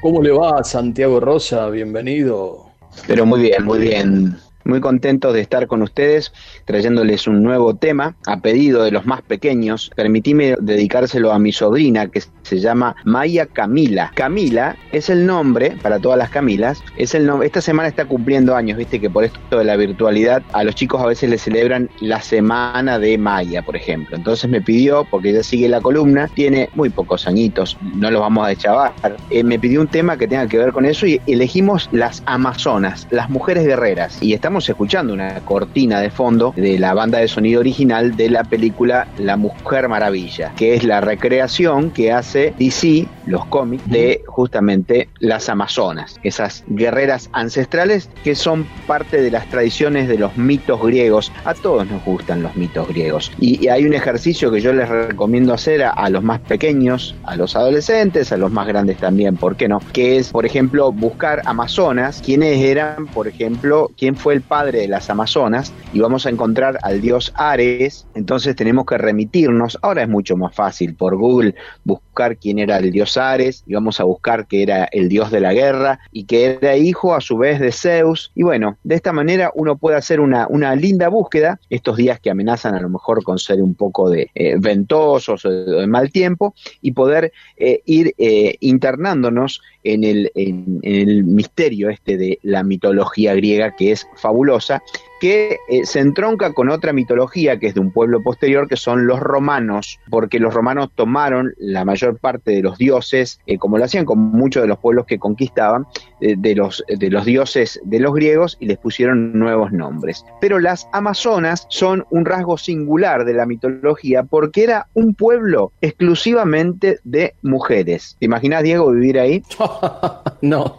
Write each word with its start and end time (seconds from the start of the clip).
¿Cómo 0.00 0.22
le 0.22 0.30
va, 0.30 0.64
Santiago 0.64 1.20
Rosa? 1.20 1.68
Bienvenido. 1.68 2.64
Pero 3.06 3.26
muy 3.26 3.42
bien, 3.42 3.64
muy 3.64 3.78
bien. 3.80 4.34
Muy 4.64 4.80
contentos 4.80 5.34
de 5.34 5.42
estar 5.42 5.66
con 5.66 5.82
ustedes 5.82 6.32
trayéndoles 6.64 7.26
un 7.26 7.42
nuevo 7.42 7.76
tema 7.76 8.16
a 8.26 8.40
pedido 8.40 8.82
de 8.82 8.92
los 8.92 9.04
más 9.04 9.20
pequeños. 9.20 9.90
Permitíme 9.94 10.56
dedicárselo 10.58 11.32
a 11.32 11.38
mi 11.38 11.52
sobrina 11.52 12.06
que 12.08 12.22
se 12.50 12.58
llama 12.58 12.96
Maya 13.04 13.46
Camila. 13.46 14.10
Camila 14.14 14.76
es 14.90 15.08
el 15.08 15.24
nombre 15.24 15.76
para 15.82 16.00
todas 16.00 16.18
las 16.18 16.30
Camilas. 16.30 16.82
Es 16.96 17.14
el 17.14 17.24
nombre. 17.24 17.46
Esta 17.46 17.60
semana 17.60 17.88
está 17.88 18.06
cumpliendo 18.06 18.56
años, 18.56 18.76
viste 18.76 19.00
que 19.00 19.08
por 19.08 19.22
esto 19.22 19.58
de 19.58 19.64
la 19.64 19.76
virtualidad 19.76 20.42
a 20.52 20.64
los 20.64 20.74
chicos 20.74 21.00
a 21.00 21.06
veces 21.06 21.30
les 21.30 21.42
celebran 21.42 21.88
la 22.00 22.20
semana 22.20 22.98
de 22.98 23.16
Maya, 23.18 23.62
por 23.62 23.76
ejemplo. 23.76 24.16
Entonces 24.16 24.50
me 24.50 24.60
pidió, 24.60 25.04
porque 25.04 25.30
ella 25.30 25.44
sigue 25.44 25.68
la 25.68 25.80
columna, 25.80 26.28
tiene 26.34 26.68
muy 26.74 26.90
pocos 26.90 27.28
añitos, 27.28 27.76
no 27.94 28.10
los 28.10 28.20
vamos 28.20 28.46
a 28.46 28.48
deschavar. 28.48 28.92
Eh, 29.30 29.44
me 29.44 29.58
pidió 29.58 29.80
un 29.80 29.88
tema 29.88 30.16
que 30.16 30.26
tenga 30.26 30.48
que 30.48 30.58
ver 30.58 30.72
con 30.72 30.84
eso 30.84 31.06
y 31.06 31.20
elegimos 31.26 31.88
las 31.92 32.22
Amazonas, 32.26 33.06
las 33.10 33.30
mujeres 33.30 33.64
guerreras. 33.64 34.20
Y 34.20 34.34
estamos 34.34 34.68
escuchando 34.68 35.12
una 35.12 35.40
cortina 35.40 36.00
de 36.00 36.10
fondo 36.10 36.52
de 36.56 36.78
la 36.78 36.94
banda 36.94 37.18
de 37.18 37.28
sonido 37.28 37.60
original 37.60 38.16
de 38.16 38.28
la 38.28 38.42
película 38.42 39.06
La 39.18 39.36
Mujer 39.36 39.88
Maravilla, 39.88 40.52
que 40.56 40.74
es 40.74 40.82
la 40.82 41.00
recreación 41.00 41.90
que 41.90 42.12
hace 42.12 42.39
DC, 42.58 43.06
los 43.26 43.44
cómics, 43.46 43.88
de 43.88 44.22
justamente 44.26 45.08
las 45.18 45.48
Amazonas, 45.48 46.16
esas 46.22 46.64
guerreras 46.68 47.30
ancestrales 47.32 48.08
que 48.24 48.34
son 48.34 48.66
parte 48.86 49.20
de 49.20 49.30
las 49.30 49.48
tradiciones 49.48 50.08
de 50.08 50.18
los 50.18 50.36
mitos 50.36 50.82
griegos. 50.82 51.32
A 51.44 51.54
todos 51.54 51.88
nos 51.88 52.04
gustan 52.04 52.42
los 52.42 52.56
mitos 52.56 52.88
griegos. 52.88 53.30
Y, 53.38 53.68
hay 53.70 53.84
un 53.84 53.94
ejercicio 53.94 54.50
que 54.50 54.60
yo 54.60 54.72
les 54.72 54.88
recomiendo 54.88 55.54
hacer 55.54 55.82
a 55.84 56.10
los 56.10 56.24
más 56.24 56.40
pequeños, 56.40 57.14
a 57.24 57.36
los 57.36 57.54
adolescentes, 57.54 58.32
a 58.32 58.36
los 58.36 58.50
más 58.50 58.66
grandes 58.66 58.96
también, 58.98 59.36
¿por 59.36 59.56
qué 59.56 59.68
no? 59.68 59.80
Que 59.92 60.16
es, 60.16 60.30
por 60.30 60.46
ejemplo, 60.46 60.92
buscar 60.92 61.42
Amazonas, 61.44 62.22
quiénes 62.24 62.60
eran, 62.60 63.06
por 63.06 63.28
ejemplo, 63.28 63.90
quién 63.96 64.16
fue 64.16 64.34
el 64.34 64.42
padre 64.42 64.80
de 64.80 64.88
las 64.88 65.10
Amazonas, 65.10 65.72
y 65.92 66.00
vamos 66.00 66.26
a 66.26 66.30
encontrar 66.30 66.78
al 66.82 67.00
dios 67.00 67.32
Ares, 67.36 68.06
entonces 68.14 68.56
tenemos 68.56 68.86
que 68.86 68.98
remitirnos, 68.98 69.78
ahora 69.82 70.02
es 70.02 70.08
mucho 70.08 70.36
más 70.36 70.54
fácil 70.54 70.94
por 70.94 71.16
Google 71.16 71.54
buscar 71.84 72.19
quién 72.36 72.58
era 72.58 72.78
el 72.78 72.90
dios 72.90 73.16
Ares 73.16 73.64
y 73.66 73.74
vamos 73.74 74.00
a 74.00 74.04
buscar 74.04 74.46
que 74.46 74.62
era 74.62 74.84
el 74.92 75.08
dios 75.08 75.30
de 75.30 75.40
la 75.40 75.52
guerra 75.52 76.00
y 76.12 76.24
que 76.24 76.58
era 76.60 76.76
hijo 76.76 77.14
a 77.14 77.20
su 77.20 77.38
vez 77.38 77.60
de 77.60 77.72
Zeus. 77.72 78.30
Y 78.34 78.42
bueno, 78.42 78.76
de 78.84 78.94
esta 78.94 79.12
manera 79.12 79.50
uno 79.54 79.76
puede 79.76 79.96
hacer 79.96 80.20
una, 80.20 80.46
una 80.48 80.74
linda 80.74 81.08
búsqueda 81.08 81.60
estos 81.70 81.96
días 81.96 82.20
que 82.20 82.30
amenazan 82.30 82.74
a 82.74 82.80
lo 82.80 82.88
mejor 82.88 83.22
con 83.24 83.38
ser 83.38 83.62
un 83.62 83.74
poco 83.74 84.10
de 84.10 84.30
eh, 84.34 84.56
ventosos 84.58 85.44
o 85.44 85.50
de, 85.50 85.86
mal 85.86 86.12
tiempo 86.12 86.54
y 86.80 86.92
poder 86.92 87.32
eh, 87.56 87.80
ir 87.86 88.14
eh, 88.18 88.56
internándonos 88.60 89.60
en 89.82 90.04
el, 90.04 90.30
en 90.34 90.80
el 90.82 91.24
misterio 91.24 91.88
este 91.88 92.16
de 92.16 92.38
la 92.42 92.62
mitología 92.62 93.34
griega 93.34 93.74
que 93.76 93.92
es 93.92 94.06
fabulosa 94.16 94.82
que 95.20 95.58
eh, 95.68 95.84
se 95.84 96.00
entronca 96.00 96.52
con 96.52 96.70
otra 96.70 96.92
mitología 96.92 97.58
que 97.58 97.68
es 97.68 97.74
de 97.74 97.80
un 97.80 97.92
pueblo 97.92 98.22
posterior, 98.22 98.66
que 98.66 98.76
son 98.76 99.06
los 99.06 99.20
romanos, 99.20 100.00
porque 100.10 100.40
los 100.40 100.54
romanos 100.54 100.90
tomaron 100.94 101.52
la 101.58 101.84
mayor 101.84 102.18
parte 102.18 102.52
de 102.52 102.62
los 102.62 102.78
dioses, 102.78 103.38
eh, 103.46 103.58
como 103.58 103.78
lo 103.78 103.84
hacían 103.84 104.06
con 104.06 104.18
muchos 104.18 104.62
de 104.62 104.68
los 104.68 104.78
pueblos 104.78 105.06
que 105.06 105.18
conquistaban, 105.18 105.86
eh, 106.20 106.34
de, 106.36 106.54
los, 106.54 106.82
de 106.88 107.10
los 107.10 107.24
dioses 107.24 107.80
de 107.84 108.00
los 108.00 108.14
griegos 108.14 108.56
y 108.60 108.66
les 108.66 108.78
pusieron 108.78 109.38
nuevos 109.38 109.72
nombres. 109.72 110.24
Pero 110.40 110.58
las 110.58 110.88
amazonas 110.92 111.66
son 111.68 112.04
un 112.10 112.24
rasgo 112.24 112.56
singular 112.56 113.24
de 113.24 113.34
la 113.34 113.46
mitología 113.46 114.22
porque 114.24 114.64
era 114.64 114.86
un 114.94 115.14
pueblo 115.14 115.72
exclusivamente 115.82 116.98
de 117.04 117.34
mujeres. 117.42 118.16
¿Te 118.18 118.26
imaginas, 118.26 118.62
Diego, 118.62 118.90
vivir 118.90 119.18
ahí? 119.18 119.42
no. 120.40 120.78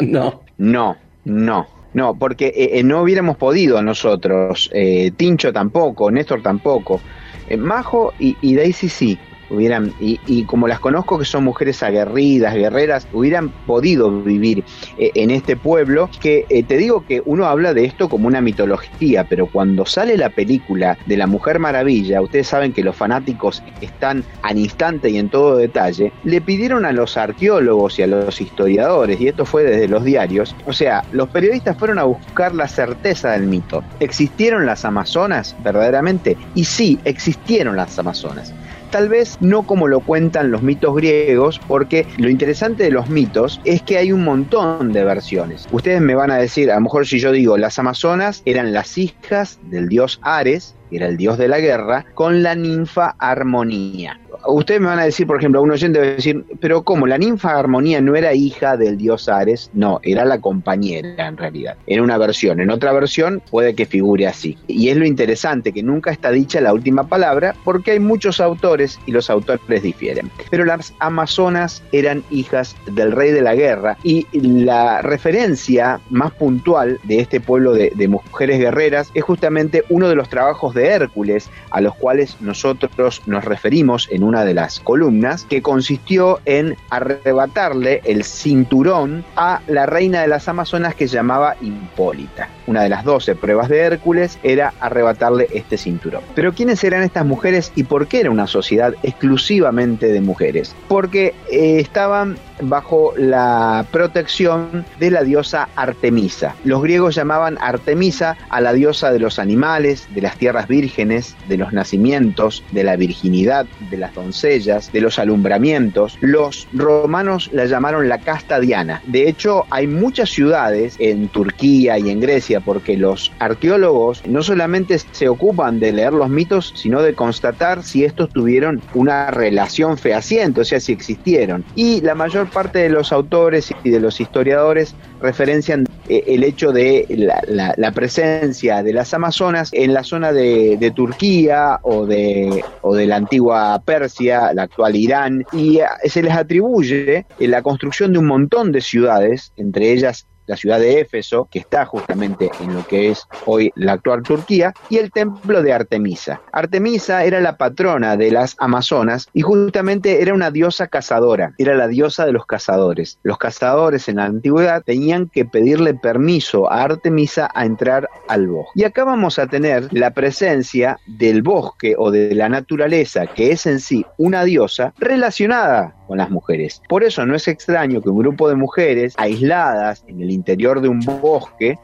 No. 0.00 0.42
No, 0.58 0.96
no. 1.24 1.79
No, 1.92 2.16
porque 2.16 2.46
eh, 2.48 2.78
eh, 2.78 2.82
no 2.84 3.02
hubiéramos 3.02 3.36
podido 3.36 3.82
nosotros, 3.82 4.70
eh, 4.72 5.10
Tincho 5.16 5.52
tampoco, 5.52 6.10
Néstor 6.10 6.40
tampoco, 6.42 7.00
eh, 7.46 7.56
Majo 7.56 8.12
y, 8.18 8.38
y 8.40 8.54
Daisy 8.54 8.88
sí, 8.88 9.18
hubieran, 9.50 9.92
y, 10.00 10.20
y, 10.26 10.44
como 10.44 10.68
las 10.68 10.80
conozco 10.80 11.18
que 11.18 11.24
son 11.24 11.44
mujeres 11.44 11.82
aguerridas, 11.82 12.54
guerreras, 12.54 13.06
hubieran 13.12 13.50
podido 13.66 14.10
vivir 14.22 14.64
eh, 14.98 15.10
en 15.14 15.30
este 15.30 15.56
pueblo, 15.56 16.08
que 16.20 16.46
eh, 16.48 16.62
te 16.62 16.76
digo 16.76 17.04
que 17.06 17.22
uno 17.24 17.46
habla 17.46 17.74
de 17.74 17.84
esto 17.84 18.08
como 18.08 18.26
una 18.26 18.40
mitología, 18.40 19.24
pero 19.24 19.46
cuando 19.46 19.84
sale 19.86 20.16
la 20.16 20.30
película 20.30 20.96
de 21.06 21.16
la 21.16 21.26
Mujer 21.26 21.58
Maravilla, 21.58 22.22
ustedes 22.22 22.48
saben 22.48 22.72
que 22.72 22.82
los 22.82 22.96
fanáticos 22.96 23.62
están 23.80 24.24
al 24.42 24.58
instante 24.58 25.10
y 25.10 25.18
en 25.18 25.28
todo 25.28 25.56
detalle, 25.56 26.12
le 26.24 26.40
pidieron 26.40 26.84
a 26.84 26.92
los 26.92 27.16
arqueólogos 27.16 27.98
y 27.98 28.02
a 28.02 28.06
los 28.06 28.40
historiadores, 28.40 29.20
y 29.20 29.28
esto 29.28 29.44
fue 29.44 29.64
desde 29.64 29.88
los 29.88 30.04
diarios, 30.04 30.54
o 30.66 30.72
sea, 30.72 31.04
los 31.12 31.28
periodistas 31.28 31.76
fueron 31.76 31.98
a 31.98 32.04
buscar 32.04 32.54
la 32.54 32.68
certeza 32.68 33.32
del 33.32 33.46
mito. 33.46 33.82
¿Existieron 34.00 34.66
las 34.66 34.84
Amazonas 34.84 35.56
verdaderamente? 35.62 36.36
Y 36.54 36.64
sí, 36.64 36.98
existieron 37.04 37.76
las 37.76 37.98
Amazonas 37.98 38.54
tal 38.90 39.08
vez 39.08 39.38
no 39.40 39.62
como 39.62 39.88
lo 39.88 40.00
cuentan 40.00 40.50
los 40.50 40.62
mitos 40.62 40.94
griegos, 40.94 41.60
porque 41.66 42.06
lo 42.18 42.28
interesante 42.28 42.84
de 42.84 42.90
los 42.90 43.08
mitos 43.08 43.60
es 43.64 43.82
que 43.82 43.98
hay 43.98 44.12
un 44.12 44.24
montón 44.24 44.92
de 44.92 45.04
versiones. 45.04 45.66
Ustedes 45.72 46.00
me 46.00 46.14
van 46.14 46.30
a 46.30 46.36
decir, 46.36 46.70
a 46.70 46.74
lo 46.74 46.82
mejor 46.82 47.06
si 47.06 47.18
yo 47.18 47.32
digo, 47.32 47.56
las 47.56 47.78
Amazonas 47.78 48.42
eran 48.44 48.72
las 48.72 48.98
hijas 48.98 49.58
del 49.70 49.88
dios 49.88 50.20
Ares, 50.22 50.74
que 50.90 50.96
era 50.96 51.06
el 51.06 51.16
dios 51.16 51.38
de 51.38 51.48
la 51.48 51.60
guerra, 51.60 52.06
con 52.14 52.42
la 52.42 52.54
ninfa 52.54 53.14
Armonía. 53.18 54.19
Ustedes 54.46 54.80
me 54.80 54.86
van 54.86 54.98
a 54.98 55.04
decir, 55.04 55.26
por 55.26 55.38
ejemplo, 55.38 55.62
un 55.62 55.70
oyente 55.70 55.98
va 55.98 56.06
a 56.06 56.10
decir, 56.10 56.44
pero 56.60 56.82
¿cómo? 56.82 57.06
¿La 57.06 57.18
ninfa 57.18 57.58
Armonía 57.58 58.00
no 58.00 58.16
era 58.16 58.34
hija 58.34 58.76
del 58.76 58.96
dios 58.96 59.28
Ares? 59.28 59.70
No, 59.74 60.00
era 60.02 60.24
la 60.24 60.40
compañera 60.40 61.28
en 61.28 61.36
realidad. 61.36 61.76
Era 61.86 62.02
una 62.02 62.18
versión. 62.18 62.60
En 62.60 62.70
otra 62.70 62.92
versión 62.92 63.42
puede 63.50 63.74
que 63.74 63.86
figure 63.86 64.26
así. 64.26 64.56
Y 64.66 64.88
es 64.88 64.96
lo 64.96 65.04
interesante, 65.04 65.72
que 65.72 65.82
nunca 65.82 66.10
está 66.10 66.30
dicha 66.30 66.60
la 66.60 66.72
última 66.72 67.08
palabra, 67.08 67.54
porque 67.64 67.92
hay 67.92 68.00
muchos 68.00 68.40
autores 68.40 68.98
y 69.06 69.12
los 69.12 69.30
autores 69.30 69.82
difieren. 69.82 70.30
Pero 70.50 70.64
las 70.64 70.94
Amazonas 70.98 71.82
eran 71.92 72.22
hijas 72.30 72.76
del 72.92 73.12
rey 73.12 73.32
de 73.32 73.42
la 73.42 73.54
guerra 73.54 73.96
y 74.02 74.26
la 74.32 75.02
referencia 75.02 76.00
más 76.10 76.32
puntual 76.32 76.98
de 77.04 77.20
este 77.20 77.40
pueblo 77.40 77.72
de, 77.72 77.90
mujeres 78.08 78.58
guerreras 78.58 79.10
es 79.14 79.22
justamente 79.22 79.84
uno 79.88 80.08
de 80.08 80.14
los 80.16 80.28
trabajos 80.28 80.74
de 80.74 80.86
Hércules 80.88 81.48
a 81.70 81.80
los 81.80 81.94
cuales 81.94 82.36
nosotros 82.40 83.22
nos 83.26 83.44
referimos 83.44 84.08
en 84.10 84.24
una 84.30 84.44
de 84.44 84.54
las 84.54 84.78
columnas, 84.78 85.44
que 85.44 85.60
consistió 85.60 86.38
en 86.44 86.76
arrebatarle 86.88 88.00
el 88.04 88.22
cinturón 88.22 89.24
a 89.34 89.60
la 89.66 89.86
reina 89.86 90.20
de 90.20 90.28
las 90.28 90.46
Amazonas 90.46 90.94
que 90.94 91.08
se 91.08 91.14
llamaba 91.14 91.56
Hipólita. 91.60 92.48
Una 92.68 92.84
de 92.84 92.90
las 92.90 93.02
doce 93.02 93.34
pruebas 93.34 93.68
de 93.68 93.80
Hércules 93.80 94.38
era 94.44 94.72
arrebatarle 94.78 95.48
este 95.52 95.76
cinturón. 95.76 96.22
Pero 96.36 96.52
¿quiénes 96.52 96.84
eran 96.84 97.02
estas 97.02 97.26
mujeres 97.26 97.72
y 97.74 97.82
por 97.82 98.06
qué 98.06 98.20
era 98.20 98.30
una 98.30 98.46
sociedad 98.46 98.94
exclusivamente 99.02 100.12
de 100.12 100.20
mujeres? 100.20 100.76
Porque 100.86 101.34
eh, 101.50 101.80
estaban 101.80 102.36
bajo 102.62 103.12
la 103.16 103.86
protección 103.90 104.84
de 104.98 105.10
la 105.10 105.22
diosa 105.22 105.68
Artemisa. 105.76 106.54
Los 106.64 106.82
griegos 106.82 107.14
llamaban 107.14 107.58
Artemisa 107.60 108.36
a 108.48 108.60
la 108.60 108.72
diosa 108.72 109.12
de 109.12 109.18
los 109.18 109.38
animales, 109.38 110.06
de 110.14 110.22
las 110.22 110.36
tierras 110.36 110.68
vírgenes, 110.68 111.36
de 111.48 111.56
los 111.56 111.72
nacimientos, 111.72 112.62
de 112.72 112.84
la 112.84 112.96
virginidad, 112.96 113.66
de 113.90 113.96
las 113.96 114.14
doncellas, 114.14 114.92
de 114.92 115.00
los 115.00 115.18
alumbramientos. 115.18 116.18
Los 116.20 116.68
romanos 116.72 117.50
la 117.52 117.66
llamaron 117.66 118.08
la 118.08 118.18
casta 118.18 118.60
diana. 118.60 119.02
De 119.06 119.28
hecho, 119.28 119.64
hay 119.70 119.86
muchas 119.86 120.30
ciudades 120.30 120.96
en 120.98 121.28
Turquía 121.28 121.98
y 121.98 122.10
en 122.10 122.20
Grecia 122.20 122.60
porque 122.60 122.96
los 122.96 123.32
arqueólogos 123.38 124.26
no 124.26 124.42
solamente 124.42 124.98
se 124.98 125.28
ocupan 125.28 125.80
de 125.80 125.92
leer 125.92 126.12
los 126.12 126.28
mitos, 126.28 126.72
sino 126.76 127.02
de 127.02 127.14
constatar 127.14 127.82
si 127.82 128.04
estos 128.04 128.30
tuvieron 128.30 128.80
una 128.94 129.30
relación 129.30 129.98
fehaciente, 129.98 130.60
o 130.60 130.64
sea, 130.64 130.80
si 130.80 130.92
existieron. 130.92 131.64
Y 131.74 132.00
la 132.00 132.14
mayor 132.14 132.49
parte 132.50 132.80
de 132.80 132.88
los 132.90 133.12
autores 133.12 133.72
y 133.84 133.90
de 133.90 134.00
los 134.00 134.20
historiadores 134.20 134.94
referencian 135.20 135.86
eh, 136.08 136.24
el 136.26 136.44
hecho 136.44 136.72
de 136.72 137.06
la, 137.08 137.92
presencia 137.92 138.82
de 138.82 138.92
las 138.92 139.12
Amazonas 139.14 139.70
en 139.72 139.92
la 139.94 140.04
zona 140.04 140.32
de, 140.32 140.92
Turquía 140.94 141.78
o 141.82 142.06
de, 142.06 142.64
o 142.82 142.94
de 142.94 143.06
la 143.06 143.16
antigua 143.16 143.80
Persia, 143.84 144.52
la 144.52 144.62
actual 144.62 144.96
Irán, 144.96 145.44
y 145.52 145.78
eh, 145.78 145.86
se 146.04 146.22
les 146.22 146.34
atribuye 146.34 147.26
la 147.38 147.62
construcción 147.62 148.12
de 148.12 148.18
un 148.18 148.26
montón 148.26 148.72
de 148.72 148.80
ciudades, 148.80 149.52
entre 149.56 149.92
ellas 149.92 150.26
la 150.50 150.56
ciudad 150.56 150.80
de 150.80 151.00
Éfeso, 151.00 151.48
que 151.48 151.60
está 151.60 151.86
justamente 151.86 152.50
en 152.60 152.74
lo 152.74 152.84
que 152.84 153.10
es 153.10 153.24
hoy 153.46 153.72
la 153.76 153.92
actual 153.92 154.24
Turquía, 154.24 154.74
y 154.88 154.98
el 154.98 155.12
templo 155.12 155.62
de 155.62 155.72
Artemisa. 155.72 156.40
Artemisa 156.52 157.24
era 157.24 157.40
la 157.40 157.56
patrona 157.56 158.16
de 158.16 158.32
las 158.32 158.56
Amazonas 158.58 159.28
y 159.32 159.42
justamente 159.42 160.22
era 160.22 160.34
una 160.34 160.50
diosa 160.50 160.88
cazadora, 160.88 161.54
era 161.56 161.76
la 161.76 161.86
diosa 161.86 162.26
de 162.26 162.32
los 162.32 162.46
cazadores. 162.46 163.18
Los 163.22 163.38
cazadores 163.38 164.08
en 164.08 164.16
la 164.16 164.24
antigüedad 164.24 164.82
tenían 164.82 165.28
que 165.28 165.44
pedirle 165.44 165.94
permiso 165.94 166.68
a 166.70 166.82
Artemisa 166.82 167.48
a 167.54 167.64
entrar 167.64 168.08
al 168.26 168.48
bosque. 168.48 168.72
Y 168.74 168.82
acá 168.82 169.04
vamos 169.04 169.38
a 169.38 169.46
tener 169.46 169.86
la 169.92 170.10
presencia 170.10 170.98
del 171.06 171.42
bosque 171.42 171.94
o 171.96 172.10
de 172.10 172.34
la 172.34 172.48
naturaleza, 172.48 173.28
que 173.28 173.52
es 173.52 173.66
en 173.66 173.78
sí 173.78 174.04
una 174.18 174.42
diosa, 174.42 174.92
relacionada 174.98 175.94
con 176.10 176.18
las 176.18 176.28
mujeres. 176.28 176.82
Por 176.88 177.04
eso 177.04 177.24
no 177.24 177.36
es 177.36 177.46
extraño 177.46 178.02
que 178.02 178.08
un 178.08 178.18
grupo 178.18 178.48
de 178.48 178.56
mujeres 178.56 179.14
aisladas 179.16 180.02
en 180.08 180.20
el 180.20 180.32
interior 180.32 180.80
de 180.80 180.88
un 180.88 180.98
bosque 180.98 181.78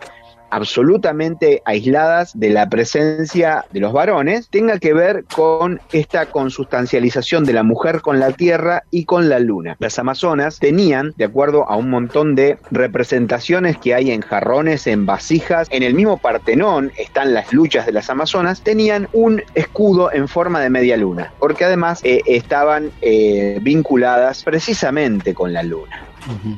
absolutamente 0.51 1.63
aisladas 1.65 2.39
de 2.39 2.51
la 2.51 2.69
presencia 2.69 3.65
de 3.73 3.81
los 3.81 3.93
varones 3.93 4.49
tenga 4.49 4.79
que 4.79 4.95
ver 4.95 5.25
con 5.25 5.81
esta 5.93 6.27
consustancialización 6.27 7.45
de 7.45 7.53
la 7.53 7.63
mujer 7.63 8.01
con 8.01 8.21
la 8.21 8.33
tierra 8.33 8.85
y 8.91 9.05
con 9.05 9.29
la 9.29 9.39
luna. 9.39 9.77
Las 9.79 9.99
amazonas 9.99 10.59
tenían, 10.59 11.15
de 11.17 11.25
acuerdo 11.25 11.69
a 11.69 11.77
un 11.77 11.91
montón 11.91 12.35
de 12.35 12.59
representaciones 12.71 13.79
que 13.79 13.95
hay 13.95 14.11
en 14.11 14.23
jarrones, 14.23 14.87
en 14.87 15.07
vasijas, 15.07 15.69
en 15.71 15.83
el 15.83 15.95
mismo 15.95 16.19
Partenón 16.19 16.93
están 16.97 17.35
las 17.35 17.53
luchas 17.53 17.87
de 17.87 17.93
las 17.93 18.11
amazonas, 18.11 18.63
tenían 18.63 19.09
un 19.13 19.43
escudo 19.55 20.13
en 20.13 20.29
forma 20.29 20.61
de 20.61 20.71
media 20.71 20.97
luna, 20.97 21.33
porque 21.39 21.65
además 21.65 22.01
eh, 22.05 22.23
estaban 22.27 22.91
eh, 23.03 23.59
vinculadas 23.63 24.43
precisamente 24.45 25.35
con 25.35 25.53
la 25.53 25.63
luna. 25.63 26.07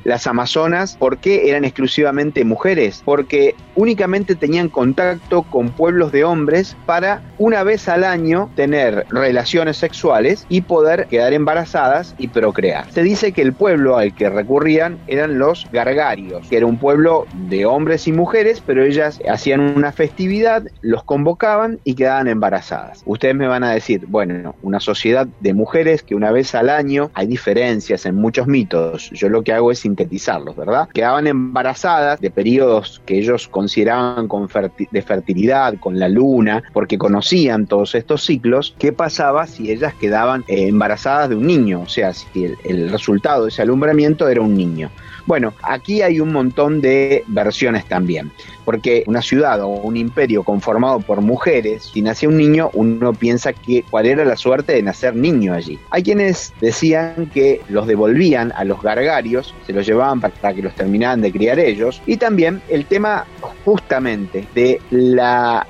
Las 0.05 0.27
amazonas, 0.27 0.97
¿por 0.97 1.19
qué 1.19 1.49
eran 1.49 1.65
exclusivamente 1.65 2.45
mujeres? 2.45 3.03
Porque 3.05 3.55
únicamente 3.75 4.35
tenían 4.35 4.69
contacto 4.69 5.43
con 5.43 5.71
pueblos 5.71 6.13
de 6.13 6.25
hombres 6.25 6.77
para 6.87 7.23
una 7.39 7.63
vez 7.63 7.89
al 7.89 8.05
año 8.05 8.51
tener 8.57 9.07
relaciones 9.11 9.77
sexuales 9.77 10.47
y 10.49 10.63
poder 10.63 11.07
quedar 11.07 11.33
embarazadas 11.33 12.15
y 12.19 12.29
procrear. 12.29 12.91
Se 12.93 13.03
dice 13.03 13.33
que 13.33 13.43
el 13.43 13.53
pueblo 13.53 13.97
al 13.97 14.15
que 14.15 14.29
recurrían 14.29 14.99
eran 15.07 15.39
los 15.39 15.67
gargarios, 15.73 16.47
que 16.49 16.57
era 16.57 16.67
un 16.67 16.79
pueblo 16.79 17.27
de 17.49 17.67
hombres 17.67 18.09
y 18.09 18.13
mujeres, 18.13 18.63
pero 18.65 18.85
ellas 18.85 19.21
hacían 19.29 19.61
una 19.61 19.93
festividad, 19.93 20.65
los 20.81 21.05
convocaban 21.05 21.79
y 21.85 21.95
quedaban 21.95 22.29
embarazadas. 22.29 23.03
Ustedes 23.07 23.35
me 23.35 23.47
van 23.47 23.65
a 23.65 23.73
decir, 23.73 24.07
bueno, 24.09 24.55
una 24.63 24.81
sociedad 24.81 25.27
de 25.41 25.55
mujeres 25.55 26.03
que 26.03 26.15
una 26.15 26.33
vez 26.33 26.55
al 26.55 26.71
año 26.71 27.11
hay 27.15 27.27
diferencias 27.27 28.07
en 28.07 28.17
muchos 28.17 28.47
mitos. 28.47 29.11
Yo 29.11 29.29
lo 29.29 29.43
que 29.43 29.53
hago 29.59 29.71
es 29.71 29.81
sintetizarlos, 29.81 30.57
¿verdad? 30.57 30.89
Quedaban 30.93 31.27
embarazadas 31.27 32.21
de 32.21 32.31
periodos 32.31 33.01
que 33.07 33.19
ellos 33.19 33.49
consideraban 33.49 34.29
con 34.29 34.49
de 34.91 35.03
fertilidad, 35.03 35.75
con 35.79 35.99
la 35.99 36.09
luna, 36.09 36.63
porque 36.73 36.99
conocían 36.99 37.67
todos 37.67 37.95
estos 37.95 38.25
ciclos. 38.25 38.75
¿Qué 38.79 38.93
pasaba 38.93 39.47
si 39.47 39.71
ellas 39.71 39.95
quedaban 39.95 40.45
eh, 40.49 40.69
embarazadas 40.69 41.29
de 41.29 41.37
un 41.37 41.47
niño? 41.47 41.83
O 41.83 41.89
sea, 41.89 42.13
si 42.13 42.57
el 42.65 42.91
resultado 42.91 43.45
de 43.45 43.51
ese 43.51 43.63
alumbramiento 43.63 44.29
era 44.29 44.41
un 44.41 44.57
niño. 44.57 44.91
Bueno, 45.29 45.53
aquí 45.63 46.01
hay 46.01 46.21
un 46.21 46.33
montón 46.33 46.81
de 46.81 47.23
versiones 47.27 47.85
también, 47.85 48.33
porque 48.65 49.05
una 49.07 49.21
ciudad 49.21 49.61
o 49.61 49.69
un 49.69 49.99
imperio 49.99 50.43
conformado 50.43 51.01
por 51.01 51.21
mujeres, 51.21 51.91
si 51.93 52.01
nacía 52.01 52.31
un 52.31 52.39
niño, 52.39 52.71
uno 52.73 53.13
piensa 53.13 53.53
que 53.53 53.85
cuál 53.91 54.07
era 54.07 54.25
la 54.25 54.39
suerte 54.39 54.73
de 54.73 54.83
nacer 54.83 55.15
niño 55.15 55.53
allí. 55.53 55.79
Hay 55.91 56.03
quienes 56.03 56.55
decían 56.63 57.31
que 57.35 57.61
los 57.69 57.87
devolvían 57.87 58.55
a 58.57 58.65
los 58.65 58.81
gargarios, 58.81 59.55
se 59.67 59.75
los 59.75 59.85
llevaban 59.85 60.23
para 60.23 60.55
que 60.55 60.63
los 60.63 60.75
terminaran 60.75 61.21
de 61.21 61.31
criar 61.31 61.59
ellos, 61.59 62.01
y 62.07 62.17
también 62.17 62.63
el 62.71 62.87
tema 62.87 63.27
justamente 63.67 64.47
de 64.55 64.81
la... 64.89 65.67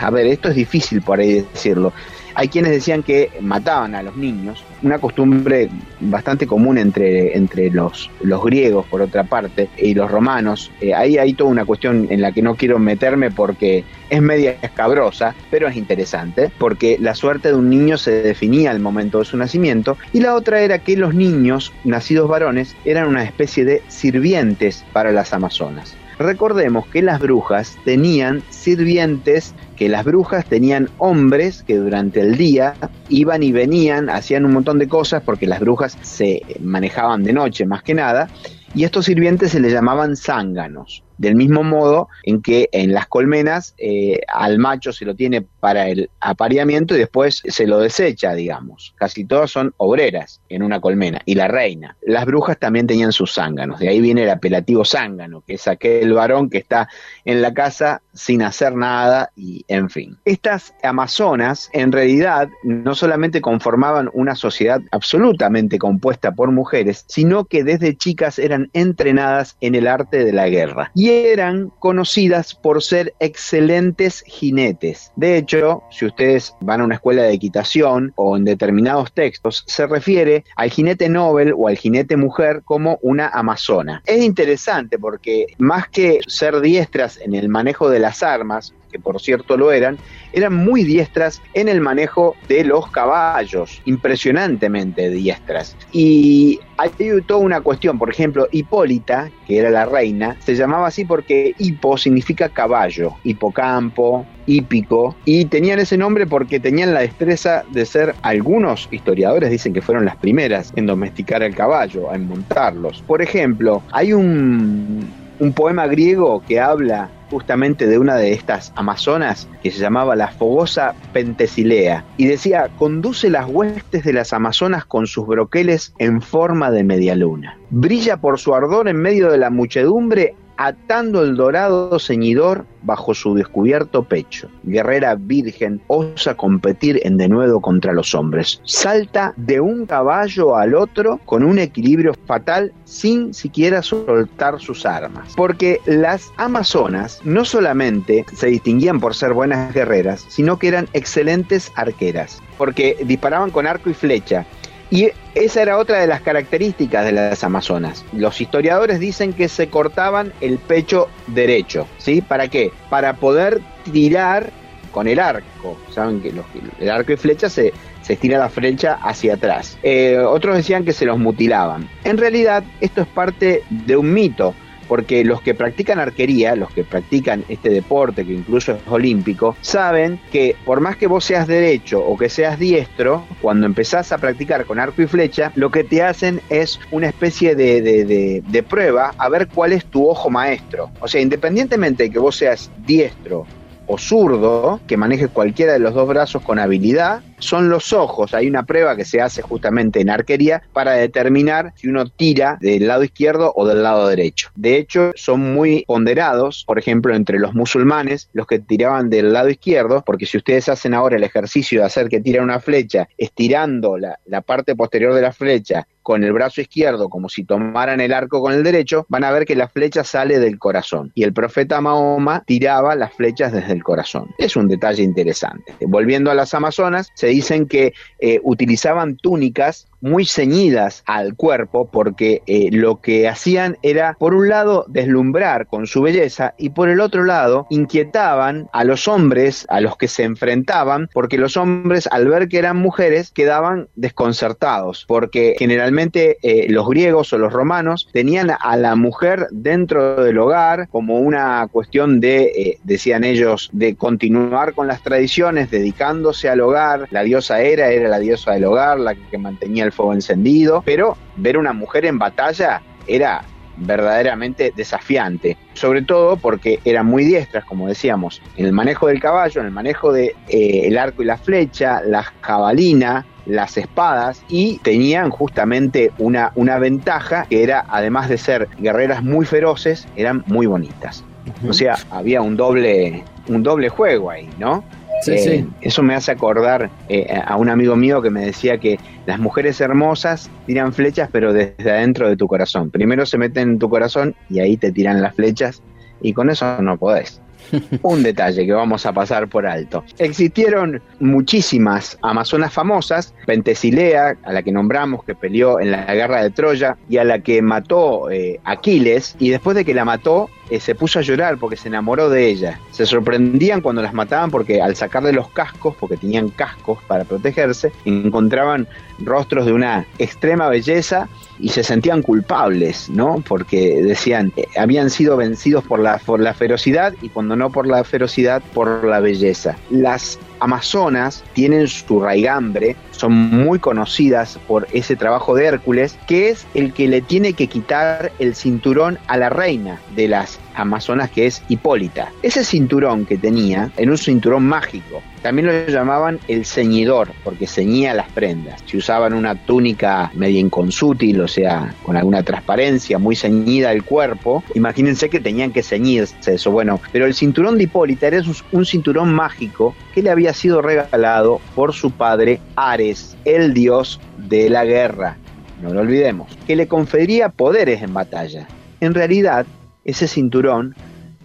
A 0.00 0.10
ver, 0.10 0.28
esto 0.28 0.50
es 0.50 0.54
difícil 0.54 1.02
por 1.02 1.18
ahí 1.18 1.44
decirlo 1.52 1.92
hay 2.34 2.48
quienes 2.48 2.72
decían 2.72 3.02
que 3.02 3.30
mataban 3.40 3.94
a 3.94 4.02
los 4.02 4.16
niños, 4.16 4.64
una 4.82 4.98
costumbre 4.98 5.68
bastante 6.00 6.46
común 6.46 6.78
entre, 6.78 7.36
entre 7.36 7.70
los, 7.70 8.10
los 8.22 8.42
griegos, 8.44 8.86
por 8.86 9.02
otra 9.02 9.24
parte, 9.24 9.68
y 9.76 9.94
los 9.94 10.10
romanos. 10.10 10.70
Eh, 10.80 10.94
ahí 10.94 11.18
hay 11.18 11.34
toda 11.34 11.50
una 11.50 11.64
cuestión 11.64 12.06
en 12.10 12.20
la 12.20 12.32
que 12.32 12.42
no 12.42 12.54
quiero 12.54 12.78
meterme 12.78 13.30
porque 13.30 13.84
es 14.08 14.22
media 14.22 14.56
escabrosa, 14.62 15.34
pero 15.50 15.68
es 15.68 15.76
interesante, 15.76 16.50
porque 16.58 16.96
la 17.00 17.14
suerte 17.14 17.48
de 17.48 17.54
un 17.54 17.70
niño 17.70 17.98
se 17.98 18.22
definía 18.22 18.70
al 18.70 18.80
momento 18.80 19.18
de 19.18 19.24
su 19.24 19.36
nacimiento, 19.36 19.96
y 20.12 20.20
la 20.20 20.34
otra 20.34 20.60
era 20.60 20.78
que 20.78 20.96
los 20.96 21.14
niños, 21.14 21.72
nacidos 21.84 22.28
varones, 22.28 22.76
eran 22.84 23.08
una 23.08 23.24
especie 23.24 23.64
de 23.64 23.82
sirvientes 23.88 24.84
para 24.92 25.12
las 25.12 25.32
amazonas. 25.32 25.96
Recordemos 26.20 26.86
que 26.86 27.00
las 27.00 27.18
brujas 27.18 27.78
tenían 27.82 28.42
sirvientes, 28.50 29.54
que 29.74 29.88
las 29.88 30.04
brujas 30.04 30.44
tenían 30.44 30.90
hombres 30.98 31.62
que 31.62 31.76
durante 31.76 32.20
el 32.20 32.36
día 32.36 32.74
iban 33.08 33.42
y 33.42 33.52
venían, 33.52 34.10
hacían 34.10 34.44
un 34.44 34.52
montón 34.52 34.78
de 34.78 34.86
cosas 34.86 35.22
porque 35.22 35.46
las 35.46 35.60
brujas 35.60 35.96
se 36.02 36.42
manejaban 36.60 37.24
de 37.24 37.32
noche 37.32 37.64
más 37.64 37.82
que 37.82 37.94
nada, 37.94 38.28
y 38.74 38.84
estos 38.84 39.06
sirvientes 39.06 39.52
se 39.52 39.60
les 39.60 39.72
llamaban 39.72 40.14
zánganos. 40.14 41.02
Del 41.20 41.34
mismo 41.34 41.62
modo 41.62 42.08
en 42.22 42.40
que 42.40 42.70
en 42.72 42.94
las 42.94 43.06
colmenas 43.06 43.74
eh, 43.76 44.20
al 44.26 44.58
macho 44.58 44.90
se 44.90 45.04
lo 45.04 45.14
tiene 45.14 45.42
para 45.42 45.86
el 45.88 46.08
apareamiento 46.18 46.94
y 46.94 46.98
después 46.98 47.42
se 47.46 47.66
lo 47.66 47.78
desecha, 47.78 48.32
digamos. 48.32 48.94
Casi 48.96 49.26
todas 49.26 49.50
son 49.50 49.74
obreras 49.76 50.40
en 50.48 50.62
una 50.62 50.80
colmena. 50.80 51.20
Y 51.26 51.34
la 51.34 51.46
reina. 51.46 51.94
Las 52.00 52.24
brujas 52.24 52.58
también 52.58 52.86
tenían 52.86 53.12
sus 53.12 53.34
zánganos. 53.34 53.80
De 53.80 53.90
ahí 53.90 54.00
viene 54.00 54.22
el 54.22 54.30
apelativo 54.30 54.82
zángano, 54.86 55.42
que 55.46 55.54
es 55.54 55.68
aquel 55.68 56.14
varón 56.14 56.48
que 56.48 56.56
está 56.56 56.88
en 57.26 57.42
la 57.42 57.52
casa 57.52 58.00
sin 58.14 58.40
hacer 58.40 58.74
nada 58.74 59.30
y 59.36 59.66
en 59.68 59.90
fin. 59.90 60.16
Estas 60.24 60.72
amazonas 60.82 61.68
en 61.74 61.92
realidad 61.92 62.48
no 62.64 62.94
solamente 62.94 63.42
conformaban 63.42 64.08
una 64.14 64.36
sociedad 64.36 64.80
absolutamente 64.90 65.78
compuesta 65.78 66.32
por 66.32 66.50
mujeres, 66.50 67.04
sino 67.08 67.44
que 67.44 67.62
desde 67.62 67.94
chicas 67.94 68.38
eran 68.38 68.70
entrenadas 68.72 69.58
en 69.60 69.74
el 69.74 69.86
arte 69.86 70.24
de 70.24 70.32
la 70.32 70.48
guerra 70.48 70.92
eran 71.10 71.70
conocidas 71.78 72.54
por 72.54 72.82
ser 72.82 73.14
excelentes 73.20 74.22
jinetes. 74.26 75.12
De 75.16 75.36
hecho, 75.36 75.82
si 75.90 76.06
ustedes 76.06 76.54
van 76.60 76.80
a 76.80 76.84
una 76.84 76.94
escuela 76.96 77.22
de 77.22 77.32
equitación 77.32 78.12
o 78.16 78.36
en 78.36 78.44
determinados 78.44 79.12
textos, 79.12 79.64
se 79.66 79.86
refiere 79.86 80.44
al 80.56 80.70
jinete 80.70 81.08
Nobel 81.08 81.52
o 81.56 81.68
al 81.68 81.76
jinete 81.76 82.16
mujer 82.16 82.62
como 82.64 82.98
una 83.02 83.28
amazona. 83.28 84.02
Es 84.06 84.22
interesante 84.22 84.98
porque 84.98 85.46
más 85.58 85.88
que 85.88 86.20
ser 86.26 86.60
diestras 86.60 87.18
en 87.20 87.34
el 87.34 87.48
manejo 87.48 87.90
de 87.90 87.98
las 87.98 88.22
armas, 88.22 88.74
que 88.90 88.98
por 88.98 89.20
cierto 89.20 89.56
lo 89.56 89.72
eran, 89.72 89.98
eran 90.32 90.54
muy 90.54 90.84
diestras 90.84 91.40
en 91.54 91.68
el 91.68 91.80
manejo 91.80 92.36
de 92.48 92.64
los 92.64 92.90
caballos, 92.90 93.80
impresionantemente 93.84 95.10
diestras. 95.10 95.76
Y 95.92 96.60
hay 96.76 96.90
toda 97.26 97.40
una 97.40 97.60
cuestión, 97.60 97.98
por 97.98 98.10
ejemplo, 98.10 98.48
Hipólita, 98.50 99.30
que 99.46 99.58
era 99.58 99.70
la 99.70 99.84
reina, 99.84 100.36
se 100.40 100.54
llamaba 100.54 100.86
así 100.86 101.04
porque 101.04 101.54
hipo 101.58 101.98
significa 101.98 102.48
caballo, 102.48 103.16
hipocampo, 103.24 104.26
hípico, 104.46 105.14
y 105.24 105.44
tenían 105.44 105.78
ese 105.78 105.96
nombre 105.96 106.26
porque 106.26 106.58
tenían 106.58 106.94
la 106.94 107.00
destreza 107.00 107.64
de 107.70 107.84
ser, 107.84 108.14
algunos 108.22 108.88
historiadores 108.90 109.50
dicen 109.50 109.72
que 109.72 109.82
fueron 109.82 110.04
las 110.04 110.16
primeras 110.16 110.72
en 110.76 110.86
domesticar 110.86 111.42
el 111.42 111.54
caballo, 111.54 112.12
en 112.14 112.28
montarlos. 112.28 113.02
Por 113.06 113.22
ejemplo, 113.22 113.82
hay 113.92 114.12
un, 114.12 115.08
un 115.38 115.52
poema 115.52 115.86
griego 115.86 116.42
que 116.46 116.60
habla 116.60 117.10
justamente 117.30 117.86
de 117.86 117.98
una 117.98 118.16
de 118.16 118.32
estas 118.32 118.72
amazonas 118.76 119.48
que 119.62 119.70
se 119.70 119.78
llamaba 119.78 120.16
la 120.16 120.28
fogosa 120.28 120.94
Pentesilea 121.12 122.04
y 122.16 122.26
decía, 122.26 122.68
conduce 122.78 123.30
las 123.30 123.48
huestes 123.48 124.04
de 124.04 124.12
las 124.12 124.32
amazonas 124.32 124.84
con 124.84 125.06
sus 125.06 125.26
broqueles 125.26 125.94
en 125.98 126.20
forma 126.20 126.70
de 126.70 126.84
media 126.84 127.14
luna. 127.14 127.58
Brilla 127.70 128.16
por 128.16 128.38
su 128.38 128.54
ardor 128.54 128.88
en 128.88 128.96
medio 128.96 129.30
de 129.30 129.38
la 129.38 129.50
muchedumbre 129.50 130.34
atando 130.60 131.22
el 131.22 131.36
dorado 131.36 131.98
ceñidor 131.98 132.66
bajo 132.82 133.14
su 133.14 133.34
descubierto 133.34 134.02
pecho. 134.02 134.50
Guerrera 134.62 135.14
virgen 135.14 135.80
osa 135.86 136.36
competir 136.36 137.00
en 137.02 137.16
denuedo 137.16 137.60
contra 137.60 137.94
los 137.94 138.14
hombres. 138.14 138.60
Salta 138.64 139.32
de 139.38 139.60
un 139.60 139.86
caballo 139.86 140.56
al 140.56 140.74
otro 140.74 141.18
con 141.24 141.44
un 141.44 141.58
equilibrio 141.58 142.12
fatal 142.26 142.74
sin 142.84 143.32
siquiera 143.32 143.80
soltar 143.80 144.60
sus 144.60 144.84
armas. 144.84 145.32
Porque 145.34 145.80
las 145.86 146.30
amazonas 146.36 147.20
no 147.24 147.46
solamente 147.46 148.26
se 148.34 148.48
distinguían 148.48 149.00
por 149.00 149.14
ser 149.14 149.32
buenas 149.32 149.72
guerreras, 149.72 150.26
sino 150.28 150.58
que 150.58 150.68
eran 150.68 150.88
excelentes 150.92 151.72
arqueras, 151.74 152.42
porque 152.58 152.98
disparaban 153.06 153.50
con 153.50 153.66
arco 153.66 153.88
y 153.88 153.94
flecha. 153.94 154.44
Y 154.90 155.10
esa 155.34 155.62
era 155.62 155.78
otra 155.78 156.00
de 156.00 156.06
las 156.06 156.20
características 156.20 157.04
de 157.04 157.12
las 157.12 157.44
amazonas. 157.44 158.04
Los 158.12 158.40
historiadores 158.40 158.98
dicen 158.98 159.32
que 159.32 159.48
se 159.48 159.68
cortaban 159.68 160.32
el 160.40 160.58
pecho 160.58 161.08
derecho, 161.28 161.86
¿sí? 161.98 162.20
¿Para 162.20 162.48
qué? 162.48 162.72
Para 162.90 163.14
poder 163.14 163.60
tirar 163.92 164.50
con 164.90 165.06
el 165.06 165.20
arco. 165.20 165.78
Saben 165.94 166.20
que 166.20 166.32
el 166.80 166.90
arco 166.90 167.12
y 167.12 167.16
flecha 167.16 167.48
se, 167.48 167.72
se 168.02 168.14
estira 168.14 168.38
la 168.38 168.48
flecha 168.48 168.98
hacia 169.02 169.34
atrás. 169.34 169.78
Eh, 169.84 170.18
otros 170.18 170.56
decían 170.56 170.84
que 170.84 170.92
se 170.92 171.04
los 171.04 171.18
mutilaban. 171.18 171.88
En 172.02 172.18
realidad, 172.18 172.64
esto 172.80 173.02
es 173.02 173.06
parte 173.06 173.62
de 173.70 173.96
un 173.96 174.12
mito 174.12 174.54
porque 174.90 175.24
los 175.24 175.40
que 175.40 175.54
practican 175.54 176.00
arquería, 176.00 176.56
los 176.56 176.72
que 176.72 176.82
practican 176.82 177.44
este 177.48 177.70
deporte 177.70 178.26
que 178.26 178.32
incluso 178.32 178.72
es 178.72 178.80
olímpico, 178.88 179.54
saben 179.60 180.20
que 180.32 180.56
por 180.64 180.80
más 180.80 180.96
que 180.96 181.06
vos 181.06 181.24
seas 181.24 181.46
derecho 181.46 182.04
o 182.04 182.18
que 182.18 182.28
seas 182.28 182.58
diestro, 182.58 183.24
cuando 183.40 183.66
empezás 183.66 184.10
a 184.10 184.18
practicar 184.18 184.64
con 184.64 184.80
arco 184.80 185.00
y 185.00 185.06
flecha, 185.06 185.52
lo 185.54 185.70
que 185.70 185.84
te 185.84 186.02
hacen 186.02 186.40
es 186.50 186.80
una 186.90 187.06
especie 187.06 187.54
de, 187.54 188.42
de 188.44 188.62
prueba 188.64 189.14
a 189.16 189.28
ver 189.28 189.46
cuál 189.46 189.74
es 189.74 189.84
tu 189.84 190.08
ojo 190.08 190.28
maestro. 190.28 190.90
O 190.98 191.06
sea, 191.06 191.20
independientemente 191.20 192.02
de 192.02 192.10
que 192.10 192.18
vos 192.18 192.34
seas 192.34 192.68
diestro 192.84 193.46
o 193.86 193.96
zurdo, 193.96 194.80
que 194.88 194.96
maneje 194.96 195.28
cualquiera 195.28 195.72
de 195.72 195.78
los 195.78 195.94
dos 195.94 196.08
brazos 196.08 196.42
con 196.42 196.58
habilidad, 196.58 197.22
son 197.40 197.68
los 197.68 197.92
ojos. 197.92 198.34
Hay 198.34 198.48
una 198.48 198.64
prueba 198.64 198.96
que 198.96 199.04
se 199.04 199.20
hace 199.20 199.42
justamente 199.42 200.00
en 200.00 200.10
arquería 200.10 200.62
para 200.72 200.92
determinar 200.92 201.72
si 201.76 201.88
uno 201.88 202.06
tira 202.06 202.58
del 202.60 202.86
lado 202.86 203.04
izquierdo 203.04 203.52
o 203.56 203.66
del 203.66 203.82
lado 203.82 204.08
derecho. 204.08 204.50
De 204.54 204.76
hecho, 204.76 205.12
son 205.16 205.52
muy 205.52 205.84
ponderados, 205.86 206.64
por 206.66 206.78
ejemplo, 206.78 207.14
entre 207.14 207.38
los 207.38 207.54
musulmanes, 207.54 208.28
los 208.32 208.46
que 208.46 208.58
tiraban 208.58 209.10
del 209.10 209.32
lado 209.32 209.48
izquierdo, 209.48 210.02
porque 210.06 210.26
si 210.26 210.36
ustedes 210.36 210.68
hacen 210.68 210.94
ahora 210.94 211.16
el 211.16 211.24
ejercicio 211.24 211.80
de 211.80 211.86
hacer 211.86 212.08
que 212.08 212.20
tiran 212.20 212.44
una 212.44 212.60
flecha, 212.60 213.08
estirando 213.18 213.98
la, 213.98 214.18
la 214.26 214.40
parte 214.42 214.76
posterior 214.76 215.14
de 215.14 215.22
la 215.22 215.32
flecha 215.32 215.86
con 216.02 216.24
el 216.24 216.32
brazo 216.32 216.60
izquierdo 216.60 217.08
como 217.08 217.28
si 217.28 217.44
tomaran 217.44 218.00
el 218.00 218.12
arco 218.12 218.40
con 218.40 218.52
el 218.52 218.62
derecho, 218.62 219.06
van 219.08 219.24
a 219.24 219.30
ver 219.30 219.44
que 219.44 219.54
la 219.54 219.68
flecha 219.68 220.02
sale 220.04 220.38
del 220.38 220.58
corazón. 220.58 221.12
Y 221.14 221.22
el 221.22 221.32
profeta 221.32 221.80
Mahoma 221.80 222.42
tiraba 222.46 222.94
las 222.94 223.12
flechas 223.14 223.52
desde 223.52 223.72
el 223.72 223.82
corazón. 223.82 224.28
Es 224.38 224.56
un 224.56 224.68
detalle 224.68 225.02
interesante. 225.02 225.74
Volviendo 225.86 226.30
a 226.30 226.34
las 226.34 226.54
Amazonas, 226.54 227.10
se 227.14 227.28
dicen 227.30 227.66
que 227.66 227.92
eh, 228.18 228.40
utilizaban 228.42 229.16
túnicas 229.16 229.86
muy 230.00 230.24
ceñidas 230.24 231.02
al 231.06 231.34
cuerpo 231.34 231.88
porque 231.90 232.42
eh, 232.46 232.70
lo 232.72 233.00
que 233.00 233.28
hacían 233.28 233.78
era, 233.82 234.16
por 234.18 234.34
un 234.34 234.48
lado, 234.48 234.84
deslumbrar 234.88 235.66
con 235.66 235.86
su 235.86 236.02
belleza 236.02 236.54
y 236.58 236.70
por 236.70 236.88
el 236.88 237.00
otro 237.00 237.24
lado, 237.24 237.66
inquietaban 237.70 238.68
a 238.72 238.84
los 238.84 239.08
hombres 239.08 239.66
a 239.68 239.80
los 239.80 239.96
que 239.96 240.08
se 240.08 240.24
enfrentaban 240.24 241.08
porque 241.12 241.38
los 241.38 241.56
hombres 241.56 242.08
al 242.10 242.28
ver 242.28 242.48
que 242.48 242.58
eran 242.58 242.76
mujeres 242.76 243.30
quedaban 243.30 243.88
desconcertados 243.94 245.04
porque 245.06 245.54
generalmente 245.58 246.38
eh, 246.42 246.66
los 246.70 246.88
griegos 246.88 247.32
o 247.32 247.38
los 247.38 247.52
romanos 247.52 248.08
tenían 248.12 248.50
a 248.58 248.76
la 248.76 248.94
mujer 248.96 249.46
dentro 249.50 250.22
del 250.22 250.38
hogar 250.38 250.88
como 250.88 251.18
una 251.18 251.66
cuestión 251.70 252.20
de, 252.20 252.42
eh, 252.42 252.78
decían 252.84 253.24
ellos, 253.24 253.70
de 253.72 253.96
continuar 253.96 254.74
con 254.74 254.86
las 254.86 255.02
tradiciones, 255.02 255.70
dedicándose 255.70 256.48
al 256.48 256.60
hogar. 256.60 257.08
La 257.10 257.22
diosa 257.22 257.62
Hera 257.62 257.90
era 257.90 258.08
la 258.08 258.18
diosa 258.18 258.52
del 258.52 258.64
hogar, 258.64 258.98
la 259.00 259.14
que 259.14 259.38
mantenía 259.38 259.84
el 259.84 259.89
fuego 259.92 260.12
encendido, 260.12 260.82
pero 260.84 261.16
ver 261.36 261.56
una 261.56 261.72
mujer 261.72 262.04
en 262.06 262.18
batalla 262.18 262.82
era 263.06 263.42
verdaderamente 263.80 264.72
desafiante, 264.76 265.56
sobre 265.74 266.02
todo 266.02 266.36
porque 266.36 266.80
eran 266.84 267.06
muy 267.06 267.24
diestras, 267.24 267.64
como 267.64 267.88
decíamos, 267.88 268.42
en 268.56 268.66
el 268.66 268.72
manejo 268.72 269.06
del 269.06 269.20
caballo, 269.20 269.60
en 269.60 269.66
el 269.66 269.72
manejo 269.72 270.12
del 270.12 270.32
de, 270.48 270.88
eh, 270.88 270.98
arco 270.98 271.22
y 271.22 271.26
la 271.26 271.38
flecha, 271.38 272.02
la 272.02 272.22
jabalina, 272.42 273.24
las 273.46 273.76
espadas 273.78 274.42
y 274.48 274.78
tenían 274.78 275.30
justamente 275.30 276.12
una, 276.18 276.52
una 276.54 276.78
ventaja 276.78 277.46
que 277.48 277.62
era, 277.62 277.84
además 277.88 278.28
de 278.28 278.38
ser 278.38 278.68
guerreras 278.78 279.22
muy 279.22 279.46
feroces, 279.46 280.06
eran 280.16 280.44
muy 280.46 280.66
bonitas. 280.66 281.24
O 281.66 281.72
sea, 281.72 281.96
había 282.10 282.42
un 282.42 282.56
doble, 282.56 283.24
un 283.48 283.62
doble 283.62 283.88
juego 283.88 284.30
ahí, 284.30 284.48
¿no? 284.58 284.84
Eh, 285.26 285.66
eso 285.80 286.02
me 286.02 286.14
hace 286.14 286.32
acordar 286.32 286.90
eh, 287.08 287.26
a 287.44 287.56
un 287.56 287.68
amigo 287.68 287.96
mío 287.96 288.22
que 288.22 288.30
me 288.30 288.46
decía 288.46 288.78
que 288.78 288.98
las 289.26 289.38
mujeres 289.38 289.80
hermosas 289.80 290.50
tiran 290.66 290.92
flechas, 290.92 291.28
pero 291.30 291.52
desde 291.52 291.90
adentro 291.90 292.28
de 292.28 292.36
tu 292.36 292.46
corazón. 292.46 292.90
Primero 292.90 293.26
se 293.26 293.38
meten 293.38 293.70
en 293.70 293.78
tu 293.78 293.88
corazón 293.88 294.34
y 294.48 294.60
ahí 294.60 294.76
te 294.76 294.92
tiran 294.92 295.20
las 295.20 295.34
flechas 295.34 295.82
y 296.22 296.32
con 296.32 296.50
eso 296.50 296.80
no 296.82 296.96
podés. 296.96 297.40
Un 298.02 298.22
detalle 298.22 298.66
que 298.66 298.72
vamos 298.72 299.06
a 299.06 299.12
pasar 299.12 299.48
por 299.48 299.66
alto. 299.66 300.04
Existieron 300.18 301.00
muchísimas 301.20 302.18
amazonas 302.22 302.72
famosas, 302.72 303.34
Pentesilea, 303.46 304.36
a 304.42 304.52
la 304.52 304.62
que 304.62 304.72
nombramos, 304.72 305.24
que 305.24 305.34
peleó 305.34 305.80
en 305.80 305.92
la 305.92 306.12
guerra 306.14 306.42
de 306.42 306.50
Troya, 306.50 306.96
y 307.08 307.18
a 307.18 307.24
la 307.24 307.40
que 307.40 307.62
mató 307.62 308.30
eh, 308.30 308.60
Aquiles, 308.64 309.36
y 309.38 309.50
después 309.50 309.76
de 309.76 309.84
que 309.84 309.94
la 309.94 310.04
mató, 310.04 310.48
eh, 310.70 310.80
se 310.80 310.94
puso 310.94 311.18
a 311.18 311.22
llorar 311.22 311.58
porque 311.58 311.76
se 311.76 311.88
enamoró 311.88 312.30
de 312.30 312.48
ella. 312.48 312.80
Se 312.90 313.06
sorprendían 313.06 313.80
cuando 313.80 314.02
las 314.02 314.14
mataban 314.14 314.50
porque 314.50 314.80
al 314.80 314.96
sacarle 314.96 315.32
los 315.32 315.50
cascos, 315.50 315.94
porque 315.98 316.16
tenían 316.16 316.48
cascos 316.50 317.02
para 317.06 317.24
protegerse, 317.24 317.92
encontraban 318.04 318.88
rostros 319.18 319.66
de 319.66 319.72
una 319.72 320.06
extrema 320.18 320.68
belleza 320.68 321.28
y 321.58 321.68
se 321.70 321.82
sentían 321.82 322.22
culpables, 322.22 323.10
¿no? 323.10 323.42
Porque 323.46 324.02
decían, 324.02 324.52
eh, 324.56 324.66
habían 324.78 325.10
sido 325.10 325.36
vencidos 325.36 325.84
por 325.84 325.98
la, 325.98 326.18
por 326.18 326.40
la 326.40 326.54
ferocidad 326.54 327.14
y 327.20 327.28
cuando 327.28 327.56
no 327.56 327.70
por 327.70 327.86
la 327.86 328.02
ferocidad, 328.04 328.62
por 328.72 329.04
la 329.04 329.20
belleza. 329.20 329.76
Las 329.90 330.38
Amazonas 330.60 331.42
tienen 331.54 331.88
su 331.88 332.20
raigambre, 332.20 332.96
son 333.10 333.32
muy 333.32 333.78
conocidas 333.78 334.58
por 334.68 334.86
ese 334.92 335.16
trabajo 335.16 335.54
de 335.54 335.66
Hércules, 335.66 336.18
que 336.26 336.50
es 336.50 336.66
el 336.74 336.92
que 336.92 337.08
le 337.08 337.20
tiene 337.22 337.54
que 337.54 337.66
quitar 337.66 338.32
el 338.38 338.54
cinturón 338.54 339.18
a 339.26 339.36
la 339.36 339.48
reina 339.48 340.00
de 340.14 340.28
las 340.28 340.60
Amazonas, 340.74 341.30
que 341.30 341.46
es 341.46 341.62
Hipólita. 341.68 342.32
Ese 342.42 342.64
cinturón 342.64 343.26
que 343.26 343.36
tenía, 343.36 343.90
en 343.96 344.10
un 344.10 344.18
cinturón 344.18 344.64
mágico, 344.64 345.22
también 345.42 345.66
lo 345.66 345.86
llamaban 345.86 346.38
el 346.48 346.66
ceñidor, 346.66 347.30
porque 347.44 347.66
ceñía 347.66 348.14
las 348.14 348.30
prendas. 348.30 348.82
Si 348.84 348.98
usaban 348.98 349.32
una 349.32 349.54
túnica 349.54 350.30
media 350.34 350.60
inconsútil, 350.60 351.40
o 351.40 351.48
sea, 351.48 351.94
con 352.04 352.16
alguna 352.16 352.42
transparencia, 352.42 353.18
muy 353.18 353.36
ceñida 353.36 353.92
el 353.92 354.04
cuerpo, 354.04 354.62
imagínense 354.74 355.30
que 355.30 355.40
tenían 355.40 355.72
que 355.72 355.82
ceñirse 355.82 356.54
eso. 356.54 356.70
Bueno, 356.70 357.00
pero 357.12 357.26
el 357.26 357.34
cinturón 357.34 357.78
de 357.78 357.84
Hipólita 357.84 358.26
era 358.26 358.42
un 358.72 358.84
cinturón 358.84 359.32
mágico 359.32 359.94
que 360.14 360.22
le 360.22 360.30
había 360.30 360.52
sido 360.52 360.82
regalado 360.82 361.60
por 361.74 361.94
su 361.94 362.10
padre 362.10 362.60
Ares, 362.76 363.36
el 363.44 363.72
dios 363.72 364.20
de 364.36 364.68
la 364.68 364.84
guerra. 364.84 365.36
No 365.82 365.94
lo 365.94 366.00
olvidemos, 366.00 366.48
que 366.66 366.76
le 366.76 366.86
confería 366.86 367.48
poderes 367.48 368.02
en 368.02 368.12
batalla. 368.12 368.66
En 369.00 369.14
realidad, 369.14 369.64
ese 370.10 370.28
cinturón 370.28 370.94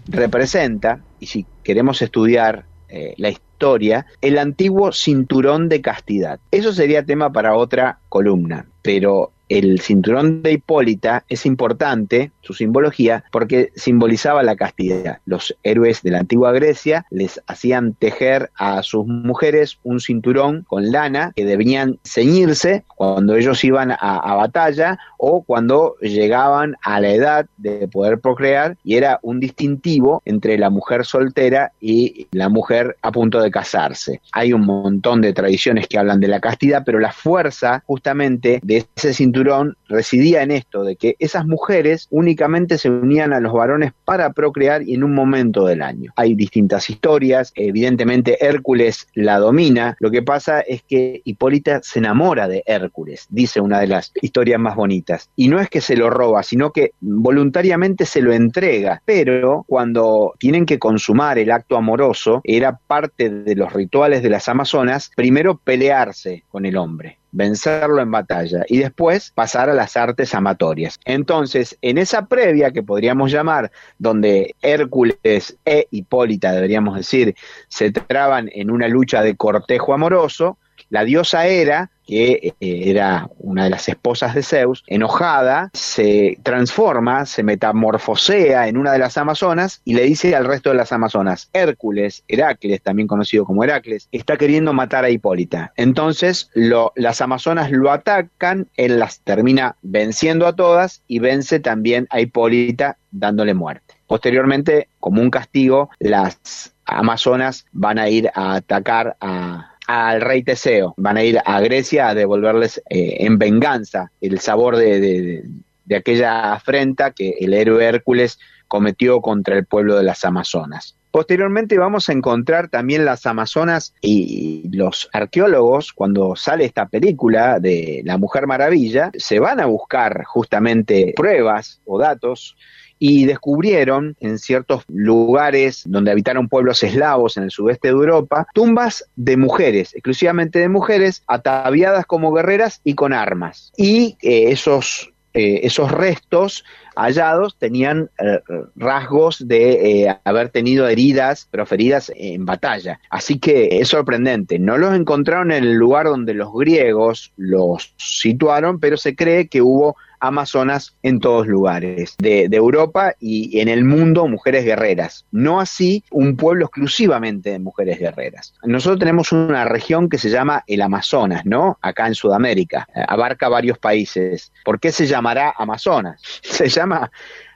representa, 0.07 0.99
y 1.19 1.27
si 1.27 1.45
queremos 1.63 2.01
estudiar 2.01 2.65
eh, 2.89 3.15
la 3.17 3.29
historia, 3.29 4.05
el 4.21 4.37
antiguo 4.37 4.91
cinturón 4.91 5.69
de 5.69 5.81
castidad. 5.81 6.39
Eso 6.51 6.73
sería 6.73 7.05
tema 7.05 7.31
para 7.31 7.55
otra 7.55 7.99
columna, 8.09 8.67
pero 8.81 9.31
el 9.49 9.79
cinturón 9.81 10.41
de 10.41 10.53
Hipólita 10.53 11.23
es 11.29 11.45
importante, 11.45 12.31
su 12.41 12.53
simbología, 12.53 13.23
porque 13.31 13.71
simbolizaba 13.75 14.43
la 14.43 14.55
castidad. 14.55 15.19
Los 15.25 15.55
héroes 15.63 16.01
de 16.01 16.11
la 16.11 16.19
antigua 16.19 16.51
Grecia 16.51 17.05
les 17.09 17.41
hacían 17.47 17.93
tejer 17.93 18.51
a 18.55 18.81
sus 18.83 19.05
mujeres 19.05 19.79
un 19.83 19.99
cinturón 19.99 20.65
con 20.67 20.91
lana 20.91 21.33
que 21.35 21.45
debían 21.45 21.99
ceñirse 22.03 22.83
cuando 22.95 23.35
ellos 23.35 23.63
iban 23.63 23.91
a, 23.91 24.35
batalla 24.35 24.97
o 25.17 25.43
cuando 25.43 25.95
llegaban 26.01 26.75
a 26.83 26.99
la 26.99 27.09
edad 27.09 27.45
de 27.57 27.87
poder 27.87 28.19
procrear 28.19 28.77
y 28.83 28.95
era 28.95 29.19
un 29.21 29.39
distintivo 29.39 30.21
entre 30.25 30.57
la 30.57 30.69
mujer 30.69 31.05
soltera 31.05 31.71
y 31.79 32.27
la 32.31 32.49
mujer 32.49 32.97
a 33.01 33.11
punto 33.11 33.41
de 33.41 33.51
casarse. 33.51 34.21
Hay 34.31 34.53
un 34.53 34.65
montón 34.65 35.21
de 35.21 35.33
tradiciones 35.33 35.87
que 35.87 35.97
hablan 35.97 36.19
de 36.19 36.27
la 36.27 36.39
castidad, 36.39 36.83
pero 36.85 36.99
la 36.99 37.11
fuerza 37.11 37.83
justamente 37.85 38.59
de 38.63 38.85
ese 38.95 39.13
cinturón 39.13 39.34
cinturón 39.35 39.75
residía 39.87 40.41
en 40.43 40.51
esto, 40.51 40.83
de 40.83 40.95
que 40.95 41.15
esas 41.19 41.45
mujeres 41.45 42.07
únicamente 42.09 42.77
se 42.77 42.89
unían 42.89 43.33
a 43.33 43.39
los 43.39 43.53
varones 43.53 43.91
para 44.05 44.31
procrear 44.31 44.83
y 44.83 44.95
en 44.95 45.03
un 45.03 45.13
momento 45.13 45.65
del 45.65 45.81
año. 45.81 46.11
Hay 46.15 46.35
distintas 46.35 46.89
historias, 46.89 47.51
evidentemente 47.55 48.43
Hércules 48.45 49.07
la 49.13 49.37
domina, 49.37 49.95
lo 49.99 50.11
que 50.11 50.21
pasa 50.21 50.61
es 50.61 50.83
que 50.83 51.21
Hipólita 51.25 51.81
se 51.83 51.99
enamora 51.99 52.47
de 52.47 52.63
Hércules, 52.65 53.27
dice 53.29 53.59
una 53.59 53.79
de 53.79 53.87
las 53.87 54.11
historias 54.21 54.59
más 54.59 54.75
bonitas, 54.75 55.29
y 55.35 55.49
no 55.49 55.59
es 55.59 55.69
que 55.69 55.81
se 55.81 55.97
lo 55.97 56.09
roba, 56.09 56.43
sino 56.43 56.71
que 56.71 56.91
voluntariamente 57.01 58.05
se 58.05 58.21
lo 58.21 58.33
entrega, 58.33 59.01
pero 59.05 59.65
cuando 59.67 60.33
tienen 60.39 60.65
que 60.65 60.79
consumar 60.79 61.37
el 61.37 61.51
acto 61.51 61.77
amoroso, 61.77 62.41
era 62.43 62.79
parte 62.87 63.29
de 63.29 63.55
los 63.55 63.73
rituales 63.73 64.23
de 64.23 64.29
las 64.29 64.47
Amazonas, 64.47 65.11
primero 65.15 65.57
pelearse 65.57 66.43
con 66.49 66.65
el 66.65 66.77
hombre 66.77 67.19
vencerlo 67.35 68.01
en 68.01 68.09
batalla 68.09 68.63
y 68.67 68.77
después 68.77 69.31
pasar 69.35 69.69
a 69.69 69.73
las 69.73 69.97
artes 69.97 70.33
amatorias. 70.33 70.97
Entonces, 71.03 71.77
en 71.81 71.97
esa 71.97 72.27
previa 72.27 72.71
que 72.71 72.81
podríamos 72.81 73.29
llamar, 73.31 73.71
donde 73.99 74.55
Hércules 74.61 75.57
e 75.65 75.87
Hipólita, 75.91 76.53
deberíamos 76.53 76.95
decir, 76.95 77.35
se 77.67 77.91
traban 77.91 78.49
en 78.53 78.71
una 78.71 78.87
lucha 78.87 79.21
de 79.21 79.35
cortejo 79.35 79.93
amoroso, 79.93 80.57
la 80.95 81.03
diosa 81.03 81.45
Hera 81.45 81.91
que 82.07 82.53
eh, 82.59 82.81
era 82.85 83.29
una 83.37 83.65
de 83.65 83.69
las 83.69 83.89
esposas 83.89 84.33
de 84.33 84.43
Zeus, 84.43 84.83
enojada, 84.87 85.71
se 85.73 86.37
transforma, 86.41 87.25
se 87.25 87.43
metamorfosea 87.43 88.69
en 88.69 88.77
una 88.77 88.93
de 88.93 88.99
las 88.99 89.17
Amazonas 89.17 89.81
y 89.83 89.95
le 89.95 90.03
dice 90.03 90.35
al 90.35 90.45
resto 90.45 90.69
de 90.69 90.75
las 90.75 90.93
Amazonas, 90.93 91.49
Hércules, 91.51 92.23
Heracles, 92.29 92.81
también 92.81 93.09
conocido 93.09 93.43
como 93.43 93.63
Heracles, 93.63 94.07
está 94.13 94.37
queriendo 94.37 94.71
matar 94.71 95.03
a 95.03 95.09
Hipólita. 95.09 95.73
Entonces 95.75 96.49
las 96.53 97.21
Amazonas 97.21 97.71
lo 97.71 97.91
atacan, 97.91 98.67
él 98.77 98.99
las 98.99 99.19
termina 99.19 99.75
venciendo 99.81 100.47
a 100.47 100.55
todas 100.55 101.01
y 101.07 101.19
vence 101.19 101.59
también 101.59 102.07
a 102.09 102.21
Hipólita 102.21 102.97
dándole 103.11 103.53
muerte. 103.53 103.95
Posteriormente, 104.07 104.87
como 104.99 105.21
un 105.21 105.31
castigo, 105.31 105.89
las 105.99 106.73
Amazonas 106.85 107.65
van 107.71 107.97
a 107.97 108.09
ir 108.09 108.29
a 108.35 108.55
atacar 108.55 109.17
a 109.19 109.74
al 109.87 110.21
rey 110.21 110.43
Teseo. 110.43 110.93
Van 110.97 111.17
a 111.17 111.23
ir 111.23 111.39
a 111.43 111.59
Grecia 111.61 112.09
a 112.09 112.15
devolverles 112.15 112.81
eh, 112.89 113.17
en 113.19 113.37
venganza 113.37 114.11
el 114.21 114.39
sabor 114.39 114.77
de, 114.77 115.43
de, 115.85 115.95
aquella 115.95 116.53
afrenta 116.53 117.11
que 117.11 117.35
el 117.39 117.53
héroe 117.53 117.85
Hércules 117.85 118.39
cometió 118.67 119.21
contra 119.21 119.55
el 119.55 119.65
pueblo 119.65 119.95
de 119.95 120.03
las 120.03 120.25
Amazonas. 120.25 120.97
Posteriormente 121.11 121.77
vamos 121.77 122.09
a 122.09 122.11
encontrar 122.11 122.67
también 122.67 123.05
las 123.05 123.25
Amazonas 123.25 123.93
y 124.01 124.69
los 124.75 125.09
arqueólogos, 125.13 125.93
cuando 125.93 126.35
sale 126.35 126.65
esta 126.65 126.89
película 126.89 127.61
de 127.61 128.01
La 128.03 128.17
Mujer 128.17 128.47
Maravilla, 128.47 129.11
se 129.15 129.39
van 129.39 129.61
a 129.61 129.65
buscar 129.65 130.25
justamente 130.25 131.13
pruebas 131.15 131.79
o 131.85 131.99
datos 131.99 132.57
y 132.99 133.25
descubrieron 133.25 134.15
en 134.19 134.39
ciertos 134.39 134.83
lugares 134.87 135.83
donde 135.85 136.11
habitaron 136.11 136.47
pueblos 136.47 136.83
eslavos 136.83 137.37
en 137.37 137.43
el 137.43 137.51
sudeste 137.51 137.89
de 137.89 137.93
Europa 137.93 138.47
tumbas 138.53 139.05
de 139.15 139.37
mujeres, 139.37 139.93
exclusivamente 139.93 140.59
de 140.59 140.69
mujeres, 140.69 141.23
ataviadas 141.27 142.05
como 142.05 142.33
guerreras 142.33 142.81
y 142.83 142.95
con 142.95 143.13
armas. 143.13 143.71
Y 143.77 144.17
eh, 144.21 144.51
esos, 144.51 145.11
eh, 145.33 145.61
esos 145.63 145.91
restos 145.91 146.63
hallados 146.95 147.57
tenían 147.57 148.09
eh, 148.19 148.39
rasgos 148.75 149.47
de 149.47 150.15
haber 150.23 150.49
tenido 150.49 150.87
heridas 150.87 151.47
proferidas 151.49 152.11
en 152.15 152.45
batalla. 152.45 152.99
Así 153.09 153.39
que 153.39 153.79
es 153.79 153.89
sorprendente. 153.89 154.59
No 154.59 154.77
los 154.77 154.95
encontraron 154.95 155.51
en 155.51 155.63
el 155.63 155.73
lugar 155.73 156.05
donde 156.07 156.33
los 156.33 156.53
griegos 156.53 157.31
los 157.37 157.93
situaron, 157.97 158.79
pero 158.79 158.97
se 158.97 159.15
cree 159.15 159.47
que 159.47 159.61
hubo 159.61 159.95
amazonas 160.19 160.95
en 161.03 161.19
todos 161.19 161.47
lugares 161.47 162.15
de, 162.17 162.45
Europa 162.55 163.13
y 163.19 163.59
en 163.59 163.67
el 163.67 163.83
mundo 163.83 164.27
mujeres 164.27 164.63
guerreras. 164.63 165.25
No 165.31 165.59
así 165.59 166.03
un 166.09 166.37
pueblo 166.37 166.65
exclusivamente 166.65 167.51
de 167.51 167.59
mujeres 167.59 167.99
guerreras. 167.99 168.53
Nosotros 168.63 168.99
tenemos 168.99 169.31
una 169.31 169.65
región 169.65 170.09
que 170.09 170.17
se 170.17 170.29
llama 170.29 170.63
el 170.67 170.81
Amazonas, 170.81 171.45
¿no? 171.45 171.77
Acá 171.81 172.07
en 172.07 172.15
Sudamérica. 172.15 172.87
Abarca 173.07 173.49
varios 173.49 173.77
países. 173.77 174.51
¿Por 174.63 174.79
qué 174.79 174.91
se 174.91 175.05
llamará 175.05 175.53
Amazonas? 175.57 176.21
Se 176.55 176.69
llama 176.69 176.84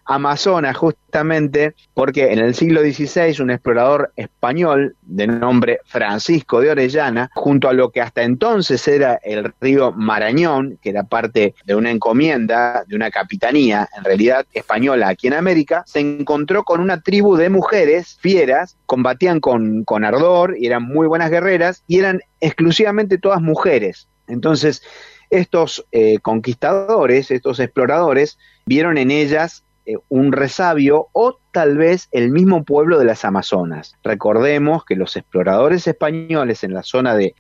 Amazonas 0.09 0.75
justamente 0.75 1.75
porque 1.93 2.33
en 2.33 2.39
el 2.39 2.55
siglo 2.55 2.81
XVI 2.81 3.39
un 3.43 3.51
explorador 3.51 4.11
español 4.15 4.95
de 5.03 5.27
nombre 5.27 5.81
Francisco 5.85 6.61
de 6.61 6.71
Orellana, 6.71 7.29
junto 7.35 7.69
a 7.69 7.73
lo 7.73 7.91
que 7.91 8.01
hasta 8.01 8.23
entonces 8.23 8.87
era 8.87 9.19
el 9.23 9.53
río 9.61 9.91
Marañón, 9.91 10.79
que 10.81 10.89
era 10.89 11.03
parte 11.03 11.53
de 11.63 11.75
una 11.75 11.91
encomienda, 11.91 12.83
de 12.87 12.95
una 12.95 13.11
capitanía, 13.11 13.87
en 13.95 14.03
realidad 14.03 14.47
española 14.51 15.09
aquí 15.09 15.27
en 15.27 15.35
América, 15.35 15.83
se 15.85 15.99
encontró 15.99 16.63
con 16.63 16.81
una 16.81 17.01
tribu 17.01 17.35
de 17.35 17.49
mujeres 17.49 18.17
fieras, 18.19 18.77
combatían 18.87 19.39
con, 19.39 19.83
con 19.83 20.03
ardor 20.03 20.55
y 20.57 20.65
eran 20.65 20.83
muy 20.83 21.05
buenas 21.05 21.29
guerreras 21.29 21.83
y 21.85 21.99
eran 21.99 22.21
exclusivamente 22.39 23.19
todas 23.19 23.41
mujeres. 23.41 24.07
Entonces, 24.27 24.81
estos 25.29 25.85
eh, 25.91 26.19
conquistadores, 26.19 27.31
estos 27.31 27.59
exploradores, 27.59 28.37
vieron 28.69 28.99
en 28.99 29.09
ellas 29.09 29.63
eh, 29.87 29.95
un 30.09 30.31
resabio 30.31 31.07
o 31.11 31.38
tal 31.51 31.77
vez 31.77 32.07
el 32.11 32.29
mismo 32.31 32.63
pueblo 32.63 32.99
de 32.99 33.05
las 33.05 33.25
Amazonas. 33.25 33.95
Recordemos 34.03 34.85
que 34.85 34.95
los 34.95 35.15
exploradores 35.15 35.87
españoles 35.87 36.63
en 36.63 36.73
la 36.73 36.83
zona 36.83 37.15
de, 37.15 37.33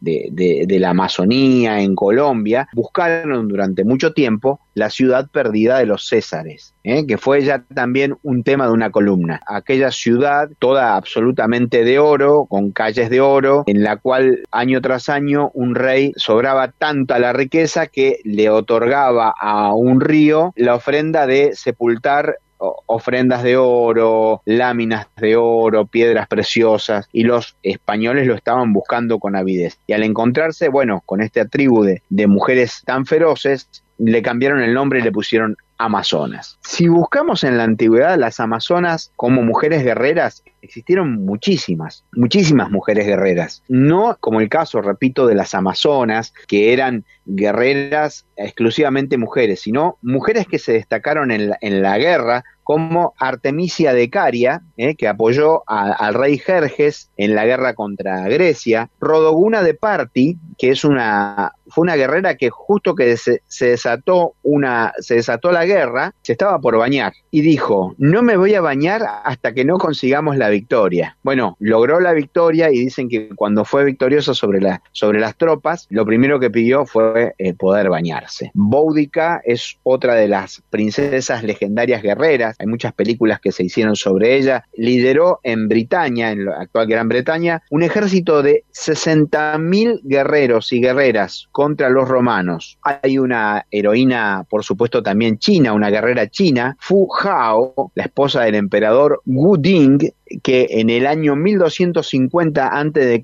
la 0.79 0.89
Amazonía, 0.89 1.81
en 1.81 1.95
Colombia, 1.95 2.67
buscaron 2.73 3.47
durante 3.47 3.83
mucho 3.83 4.13
tiempo 4.13 4.59
la 4.73 4.89
ciudad 4.89 5.29
perdida 5.29 5.77
de 5.79 5.85
los 5.85 6.07
Césares, 6.07 6.73
¿eh? 6.83 7.05
que 7.05 7.17
fue 7.17 7.43
ya 7.43 7.63
también 7.73 8.17
un 8.23 8.43
tema 8.43 8.65
de 8.65 8.71
una 8.71 8.91
columna. 8.91 9.41
Aquella 9.45 9.91
ciudad 9.91 10.49
toda 10.57 10.95
absolutamente 10.95 11.83
de 11.83 11.99
oro, 11.99 12.45
con 12.49 12.71
calles 12.71 13.09
de 13.09 13.19
oro, 13.19 13.63
en 13.67 13.83
la 13.83 13.97
cual 13.97 14.43
año 14.51 14.79
tras 14.81 15.09
año 15.09 15.51
un 15.53 15.75
rey 15.75 16.13
sobraba 16.15 16.71
tanta 16.71 17.19
la 17.19 17.33
riqueza 17.33 17.87
que 17.87 18.19
le 18.23 18.49
otorgaba 18.49 19.33
a 19.37 19.73
un 19.73 19.99
río 19.99 20.53
la 20.55 20.75
ofrenda 20.75 21.27
de 21.27 21.55
sepultar 21.55 22.37
ofrendas 22.59 23.43
de 23.43 23.57
oro, 23.57 24.41
láminas 24.45 25.07
de 25.17 25.35
oro, 25.35 25.85
piedras 25.85 26.27
preciosas, 26.27 27.07
y 27.11 27.23
los 27.23 27.55
españoles 27.63 28.27
lo 28.27 28.35
estaban 28.35 28.73
buscando 28.73 29.19
con 29.19 29.35
avidez. 29.35 29.79
Y 29.87 29.93
al 29.93 30.03
encontrarse, 30.03 30.69
bueno, 30.69 31.01
con 31.05 31.21
esta 31.21 31.45
tribu 31.45 31.83
de, 31.83 32.03
de 32.09 32.27
mujeres 32.27 32.81
tan 32.85 33.05
feroces, 33.05 33.69
le 33.99 34.21
cambiaron 34.21 34.61
el 34.61 34.73
nombre 34.73 34.99
y 34.99 35.03
le 35.03 35.11
pusieron 35.11 35.57
Amazonas. 35.77 36.59
Si 36.61 36.89
buscamos 36.89 37.45
en 37.45 37.57
la 37.57 37.63
antigüedad 37.63 38.17
las 38.17 38.41
Amazonas 38.41 39.13
como 39.15 39.43
mujeres 39.43 39.81
guerreras, 39.81 40.43
existieron 40.61 41.25
muchísimas, 41.25 42.03
muchísimas 42.13 42.69
mujeres 42.69 43.07
guerreras. 43.07 43.63
No 43.69 44.17
como 44.19 44.41
el 44.41 44.49
caso, 44.49 44.81
repito, 44.81 45.25
de 45.25 45.35
las 45.35 45.55
Amazonas, 45.55 46.33
que 46.47 46.73
eran 46.73 47.05
guerreras 47.25 48.25
exclusivamente 48.35 49.17
mujeres, 49.17 49.61
sino 49.61 49.97
mujeres 50.01 50.47
que 50.47 50.59
se 50.59 50.73
destacaron 50.73 51.31
en 51.31 51.81
la, 51.81 51.97
guerra 51.97 52.43
como 52.63 53.13
Artemisia 53.17 53.93
de 53.93 54.09
Caria, 54.09 54.61
eh, 54.75 54.95
que 54.95 55.07
apoyó 55.07 55.63
al 55.65 56.13
rey 56.13 56.37
Jerjes 56.37 57.09
en 57.15 57.35
la 57.35 57.45
guerra 57.45 57.73
contra 57.73 58.27
Grecia, 58.27 58.89
Rodoguna 58.99 59.63
de 59.63 59.75
Parti, 59.75 60.37
que 60.57 60.71
es 60.71 60.83
una, 60.83 61.53
fue 61.69 61.83
una 61.83 61.95
guerrera 61.95 62.35
que 62.35 62.49
justo 62.49 62.95
que 62.95 63.17
se, 63.17 63.41
desató 63.59 64.33
una, 64.43 64.93
se 64.99 65.15
desató 65.15 65.51
la 65.51 65.65
guerra, 65.65 66.13
se 66.21 66.33
estaba 66.33 66.59
por 66.59 66.77
bañar 66.77 67.13
y 67.31 67.41
dijo, 67.41 67.95
no 67.97 68.21
me 68.21 68.37
voy 68.37 68.55
a 68.55 68.61
bañar 68.61 69.03
hasta 69.23 69.53
que 69.53 69.65
no 69.65 69.77
consigamos 69.77 70.37
la 70.37 70.49
victoria. 70.49 71.17
Bueno, 71.23 71.55
logró 71.59 71.99
la 71.99 72.13
victoria 72.13 72.71
y 72.71 72.79
dicen 72.79 73.09
que 73.09 73.29
cuando 73.35 73.65
fue 73.65 73.85
victorioso 73.85 74.33
sobre, 74.33 74.59
sobre 74.91 75.19
las 75.19 75.35
tropas, 75.37 75.87
lo 75.89 76.05
primero 76.05 76.39
que 76.39 76.49
pidió 76.49 76.85
fue 76.85 77.33
eh, 77.37 77.53
poder 77.53 77.89
bañarse. 77.89 78.51
Boudica 78.53 79.41
es 79.43 79.77
otra 79.83 80.15
de 80.15 80.27
las 80.27 80.61
princesas 80.69 81.43
legendarias 81.43 82.01
guerreras, 82.01 82.55
hay 82.59 82.67
muchas 82.67 82.93
películas 82.93 83.39
que 83.39 83.51
se 83.51 83.63
hicieron 83.63 83.95
sobre 83.95 84.35
ella, 84.35 84.65
lideró 84.73 85.39
en 85.43 85.67
Britania, 85.67 86.31
en 86.31 86.45
la 86.45 86.61
actual 86.61 86.87
Gran 86.87 87.09
Bretaña, 87.09 87.61
un 87.69 87.83
ejército 87.83 88.41
de 88.41 88.63
60.000 88.73 90.01
guerreros 90.03 90.71
y 90.71 90.81
guerreras 90.81 91.47
contra 91.59 91.89
los 91.89 92.07
romanos. 92.07 92.77
Hay 92.83 93.17
una 93.17 93.65
heroína, 93.69 94.45
por 94.49 94.63
supuesto, 94.63 95.03
también 95.03 95.39
china, 95.39 95.73
una 95.73 95.89
guerrera 95.89 96.29
china, 96.29 96.77
Fu 96.79 97.09
Hao, 97.21 97.91
la 97.95 98.05
esposa 98.05 98.43
del 98.43 98.55
emperador 98.55 99.21
Wu 99.25 99.57
Ding, 99.57 100.09
que 100.41 100.67
en 100.69 100.89
el 100.89 101.05
año 101.05 101.35
1250 101.35 102.65
a.C. 102.65 103.21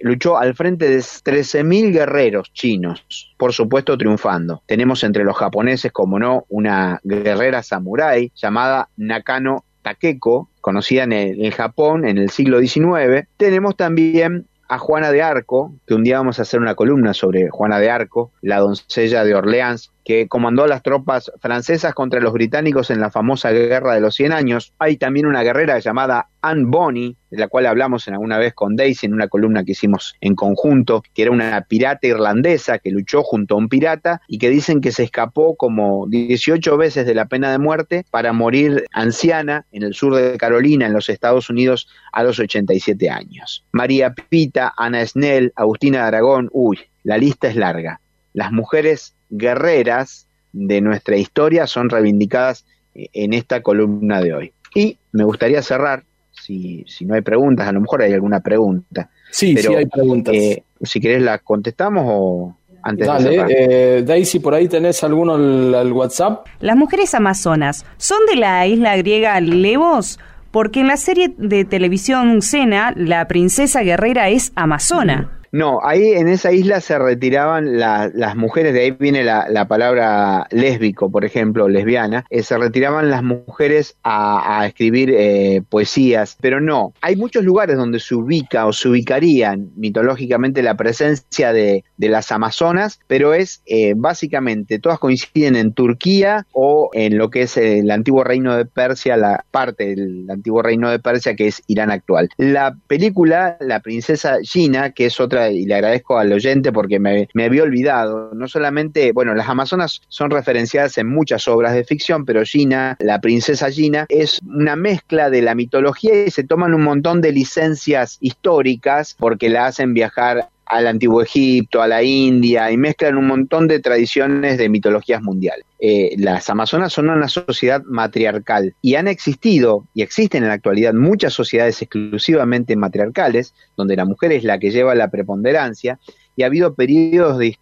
luchó 0.00 0.36
al 0.36 0.56
frente 0.56 0.88
de 0.88 0.98
13.000 0.98 1.92
guerreros 1.92 2.52
chinos, 2.52 3.32
por 3.38 3.52
supuesto 3.52 3.96
triunfando. 3.96 4.64
Tenemos 4.66 5.04
entre 5.04 5.22
los 5.22 5.36
japoneses, 5.36 5.92
como 5.92 6.18
no, 6.18 6.46
una 6.48 6.98
guerrera 7.04 7.62
samurái 7.62 8.32
llamada 8.34 8.88
Nakano 8.96 9.64
Takeko, 9.82 10.50
conocida 10.60 11.04
en 11.04 11.12
el, 11.12 11.52
Japón 11.52 12.06
en 12.06 12.18
el 12.18 12.30
siglo 12.30 12.60
XIX. 12.60 13.28
Tenemos 13.36 13.76
también 13.76 14.46
a 14.70 14.78
Juana 14.78 15.10
de 15.10 15.20
Arco, 15.20 15.74
que 15.84 15.94
un 15.94 16.04
día 16.04 16.18
vamos 16.18 16.38
a 16.38 16.42
hacer 16.42 16.60
una 16.60 16.76
columna 16.76 17.12
sobre 17.12 17.50
Juana 17.50 17.80
de 17.80 17.90
Arco, 17.90 18.30
la 18.40 18.60
doncella 18.60 19.24
de 19.24 19.34
Orleans, 19.34 19.90
que 20.04 20.28
comandó 20.28 20.66
las 20.66 20.82
tropas 20.82 21.30
francesas 21.40 21.94
contra 21.94 22.20
los 22.20 22.32
británicos 22.32 22.90
en 22.90 23.00
la 23.00 23.10
famosa 23.10 23.50
Guerra 23.50 23.94
de 23.94 24.00
los 24.00 24.14
100 24.14 24.32
Años. 24.32 24.72
Hay 24.78 24.96
también 24.96 25.26
una 25.26 25.42
guerrera 25.42 25.78
llamada 25.78 26.28
Anne 26.42 26.64
Bonny, 26.66 27.16
de 27.30 27.38
la 27.38 27.48
cual 27.48 27.66
hablamos 27.66 28.08
en 28.08 28.14
alguna 28.14 28.38
vez 28.38 28.54
con 28.54 28.76
Daisy 28.76 29.06
en 29.06 29.14
una 29.14 29.28
columna 29.28 29.64
que 29.64 29.72
hicimos 29.72 30.16
en 30.20 30.34
conjunto, 30.34 31.02
que 31.14 31.22
era 31.22 31.30
una 31.30 31.60
pirata 31.68 32.06
irlandesa 32.06 32.78
que 32.78 32.90
luchó 32.90 33.22
junto 33.22 33.54
a 33.54 33.58
un 33.58 33.68
pirata 33.68 34.20
y 34.26 34.38
que 34.38 34.50
dicen 34.50 34.80
que 34.80 34.92
se 34.92 35.04
escapó 35.04 35.56
como 35.56 36.06
18 36.08 36.76
veces 36.76 37.06
de 37.06 37.14
la 37.14 37.26
pena 37.26 37.50
de 37.52 37.58
muerte 37.58 38.04
para 38.10 38.32
morir 38.32 38.84
anciana 38.92 39.66
en 39.72 39.82
el 39.82 39.94
sur 39.94 40.14
de 40.14 40.38
Carolina, 40.38 40.86
en 40.86 40.92
los 40.92 41.08
Estados 41.08 41.50
Unidos, 41.50 41.88
a 42.12 42.22
los 42.22 42.38
87 42.38 43.10
años. 43.10 43.64
María 43.72 44.14
Pita, 44.14 44.72
Ana 44.76 45.04
Snell, 45.06 45.52
Agustina 45.56 45.98
de 45.98 46.04
Aragón, 46.04 46.48
uy, 46.52 46.78
la 47.02 47.18
lista 47.18 47.48
es 47.48 47.56
larga. 47.56 48.00
Las 48.32 48.52
mujeres 48.52 49.14
guerreras 49.30 50.26
de 50.52 50.80
nuestra 50.80 51.16
historia 51.16 51.66
son 51.66 51.88
reivindicadas 51.88 52.64
eh, 52.94 53.08
en 53.12 53.32
esta 53.32 53.62
columna 53.62 54.20
de 54.20 54.34
hoy. 54.34 54.52
Y 54.74 54.98
me 55.12 55.24
gustaría 55.24 55.62
cerrar, 55.62 56.04
si, 56.32 56.84
si 56.86 57.04
no 57.04 57.14
hay 57.14 57.22
preguntas, 57.22 57.66
a 57.68 57.72
lo 57.72 57.80
mejor 57.80 58.02
hay 58.02 58.12
alguna 58.12 58.40
pregunta. 58.40 59.10
Sí, 59.30 59.56
sí 59.56 59.74
hay 59.74 59.86
preguntas. 59.86 60.34
Eh, 60.34 60.62
si 60.82 61.00
querés 61.00 61.22
la 61.22 61.38
contestamos 61.38 62.04
o 62.06 62.56
antes 62.82 63.06
Dale, 63.06 63.44
de 63.44 63.98
eh, 63.98 64.02
Daisy, 64.02 64.38
por 64.38 64.54
ahí 64.54 64.68
tenés 64.68 65.04
alguno 65.04 65.34
al, 65.34 65.92
WhatsApp. 65.92 66.46
Las 66.60 66.76
mujeres 66.76 67.14
amazonas 67.14 67.84
son 67.98 68.18
de 68.26 68.36
la 68.36 68.66
isla 68.66 68.96
griega 68.96 69.38
Levos, 69.40 70.18
porque 70.50 70.80
en 70.80 70.88
la 70.88 70.96
serie 70.96 71.34
de 71.36 71.64
televisión 71.64 72.42
Cena, 72.42 72.92
la 72.96 73.28
princesa 73.28 73.82
guerrera 73.82 74.30
es 74.30 74.52
amazona. 74.54 75.39
No, 75.52 75.80
ahí 75.82 76.12
en 76.12 76.28
esa 76.28 76.52
isla 76.52 76.80
se 76.80 76.98
retiraban 76.98 77.78
las 77.78 78.36
mujeres, 78.36 78.72
de 78.72 78.82
ahí 78.82 78.90
viene 78.92 79.24
la, 79.24 79.66
palabra 79.68 80.46
lésbico, 80.50 81.10
por 81.10 81.24
ejemplo, 81.24 81.68
lesbiana, 81.68 82.24
eh, 82.30 82.42
se 82.42 82.56
retiraban 82.56 83.10
las 83.10 83.22
mujeres 83.22 83.96
a, 84.02 84.66
escribir 84.66 85.14
eh, 85.16 85.62
poesías, 85.68 86.36
pero 86.40 86.60
no, 86.60 86.92
hay 87.00 87.16
muchos 87.16 87.44
lugares 87.44 87.76
donde 87.76 88.00
se 88.00 88.14
ubica 88.14 88.66
o 88.66 88.72
se 88.72 88.88
ubicarían 88.88 89.70
mitológicamente 89.76 90.62
la 90.62 90.76
presencia 90.76 91.52
de, 91.52 91.84
las 91.98 92.32
amazonas, 92.32 92.98
pero 93.06 93.34
es 93.34 93.62
eh, 93.66 93.94
básicamente, 93.96 94.78
todas 94.78 94.98
coinciden 94.98 95.54
en 95.54 95.72
Turquía 95.72 96.46
o 96.52 96.90
en 96.92 97.18
lo 97.18 97.30
que 97.30 97.42
es 97.42 97.56
el 97.56 97.90
antiguo 97.90 98.24
reino 98.24 98.56
de 98.56 98.64
Persia, 98.64 99.16
la 99.16 99.44
parte 99.50 99.94
del 99.94 100.28
antiguo 100.28 100.62
reino 100.62 100.90
de 100.90 100.98
Persia 100.98 101.36
que 101.36 101.48
es 101.48 101.62
Irán 101.66 101.90
actual. 101.90 102.30
La 102.36 102.74
película, 102.86 103.56
La 103.60 103.80
princesa 103.80 104.38
Gina, 104.42 104.90
que 104.90 105.06
es 105.06 105.20
otra 105.20 105.39
y 105.48 105.64
le 105.64 105.74
agradezco 105.74 106.18
al 106.18 106.32
oyente 106.32 106.72
porque 106.72 106.98
me, 106.98 107.28
había 107.42 107.62
olvidado. 107.62 108.32
No 108.34 108.48
solamente, 108.48 109.12
bueno, 109.12 109.34
las 109.34 109.48
Amazonas 109.48 110.02
son 110.08 110.30
referenciadas 110.30 110.98
en 110.98 111.08
muchas 111.08 111.48
obras 111.48 111.74
de 111.74 111.84
ficción, 111.84 112.24
pero 112.24 112.44
Gina, 112.44 112.96
la 113.00 113.20
princesa 113.20 113.70
Gina, 113.70 114.06
es 114.08 114.40
una 114.46 114.76
mezcla 114.76 115.30
de 115.30 115.42
la 115.42 115.54
mitología 115.54 116.26
y 116.26 116.30
se 116.30 116.44
toman 116.44 116.74
un 116.74 116.82
montón 116.82 117.20
de 117.20 117.32
licencias 117.32 118.18
históricas 118.20 119.16
porque 119.18 119.48
la 119.48 119.66
hacen 119.66 119.94
viajar 119.94 120.48
al 120.70 120.86
antiguo 120.86 121.20
Egipto, 121.20 121.82
a 121.82 121.88
la 121.88 122.02
India, 122.02 122.70
y 122.70 122.76
mezclan 122.76 123.16
un 123.16 123.26
montón 123.26 123.66
de 123.66 123.80
tradiciones 123.80 124.56
de 124.56 124.68
mitologías 124.68 125.20
mundiales. 125.20 125.66
Eh, 125.80 126.14
las 126.16 126.48
Amazonas 126.48 126.92
son 126.92 127.10
una 127.10 127.26
sociedad 127.26 127.82
matriarcal 127.84 128.74
y 128.80 128.94
han 128.94 129.08
existido 129.08 129.86
y 129.94 130.02
existen 130.02 130.44
en 130.44 130.48
la 130.48 130.54
actualidad 130.54 130.94
muchas 130.94 131.32
sociedades 131.32 131.82
exclusivamente 131.82 132.76
matriarcales, 132.76 133.52
donde 133.76 133.96
la 133.96 134.04
mujer 134.04 134.30
es 134.30 134.44
la 134.44 134.60
que 134.60 134.70
lleva 134.70 134.94
la 134.94 135.10
preponderancia, 135.10 135.98
y 136.36 136.44
ha 136.44 136.46
habido 136.46 136.74
periodos 136.74 137.38
de, 137.38 137.58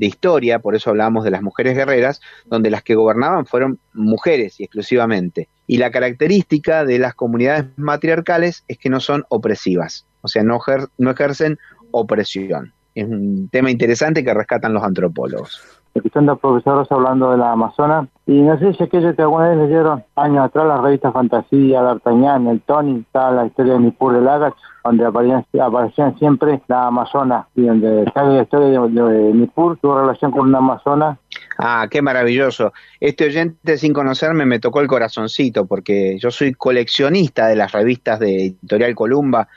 historia, 0.00 0.58
por 0.58 0.74
eso 0.74 0.90
hablamos 0.90 1.22
de 1.22 1.30
las 1.30 1.42
mujeres 1.42 1.76
guerreras, 1.76 2.20
donde 2.46 2.70
las 2.70 2.82
que 2.82 2.96
gobernaban 2.96 3.46
fueron 3.46 3.78
mujeres 3.94 4.58
y 4.58 4.64
exclusivamente. 4.64 5.48
Y 5.68 5.76
la 5.76 5.92
característica 5.92 6.84
de 6.84 6.98
las 6.98 7.14
comunidades 7.14 7.66
matriarcales 7.76 8.64
es 8.66 8.76
que 8.76 8.90
no 8.90 8.98
son 8.98 9.24
opresivas, 9.28 10.06
o 10.22 10.28
sea, 10.28 10.42
no, 10.42 10.58
no 10.98 11.10
ejercen 11.12 11.58
opresión. 11.92 12.72
Es 12.94 13.06
un 13.06 13.48
tema 13.48 13.70
interesante 13.70 14.24
que 14.24 14.34
rescatan 14.34 14.72
los 14.72 14.82
antropólogos. 14.82 15.80
Escuchando 15.94 16.32
a 16.32 16.36
profesores 16.36 16.86
hablando 16.92 17.32
de 17.32 17.38
la 17.38 17.52
Amazona, 17.52 18.06
y 18.24 18.42
no 18.42 18.56
sé 18.60 18.74
si 18.74 18.84
aquellos 18.84 19.16
que 19.16 19.22
alguna 19.22 19.48
vez 19.48 19.58
leyeron 19.58 20.04
años 20.14 20.44
atrás 20.44 20.66
la 20.66 20.80
revista 20.80 21.10
Fantasía, 21.10 21.82
D'Artagnan, 21.82 22.46
el 22.46 22.60
Tony, 22.60 23.00
está 23.00 23.32
la 23.32 23.46
historia 23.46 23.72
de 23.72 23.80
Nippur 23.80 24.14
de 24.14 24.20
Lagash, 24.20 24.52
donde 24.84 25.04
aparecían, 25.04 26.16
siempre 26.18 26.62
la 26.68 26.86
Amazona, 26.86 27.48
y 27.56 27.62
donde 27.62 28.04
está 28.04 28.22
la 28.22 28.42
historia 28.42 28.80
de, 28.80 29.34
Nippur, 29.34 29.78
tuvo 29.78 30.00
relación 30.00 30.30
con 30.30 30.48
una 30.48 30.58
Amazona. 30.58 31.18
Ah, 31.58 31.88
qué 31.90 32.02
maravilloso. 32.02 32.72
Este 33.00 33.24
oyente 33.24 33.76
sin 33.76 33.92
conocerme 33.92 34.46
me 34.46 34.60
tocó 34.60 34.80
el 34.80 34.86
corazoncito, 34.86 35.66
porque 35.66 36.18
yo 36.20 36.30
soy 36.30 36.52
coleccionista 36.52 37.48
de 37.48 37.56
las 37.56 37.72
revistas 37.72 38.20
de 38.20 38.46
Editorial 38.46 38.94
Columba, 38.94 39.48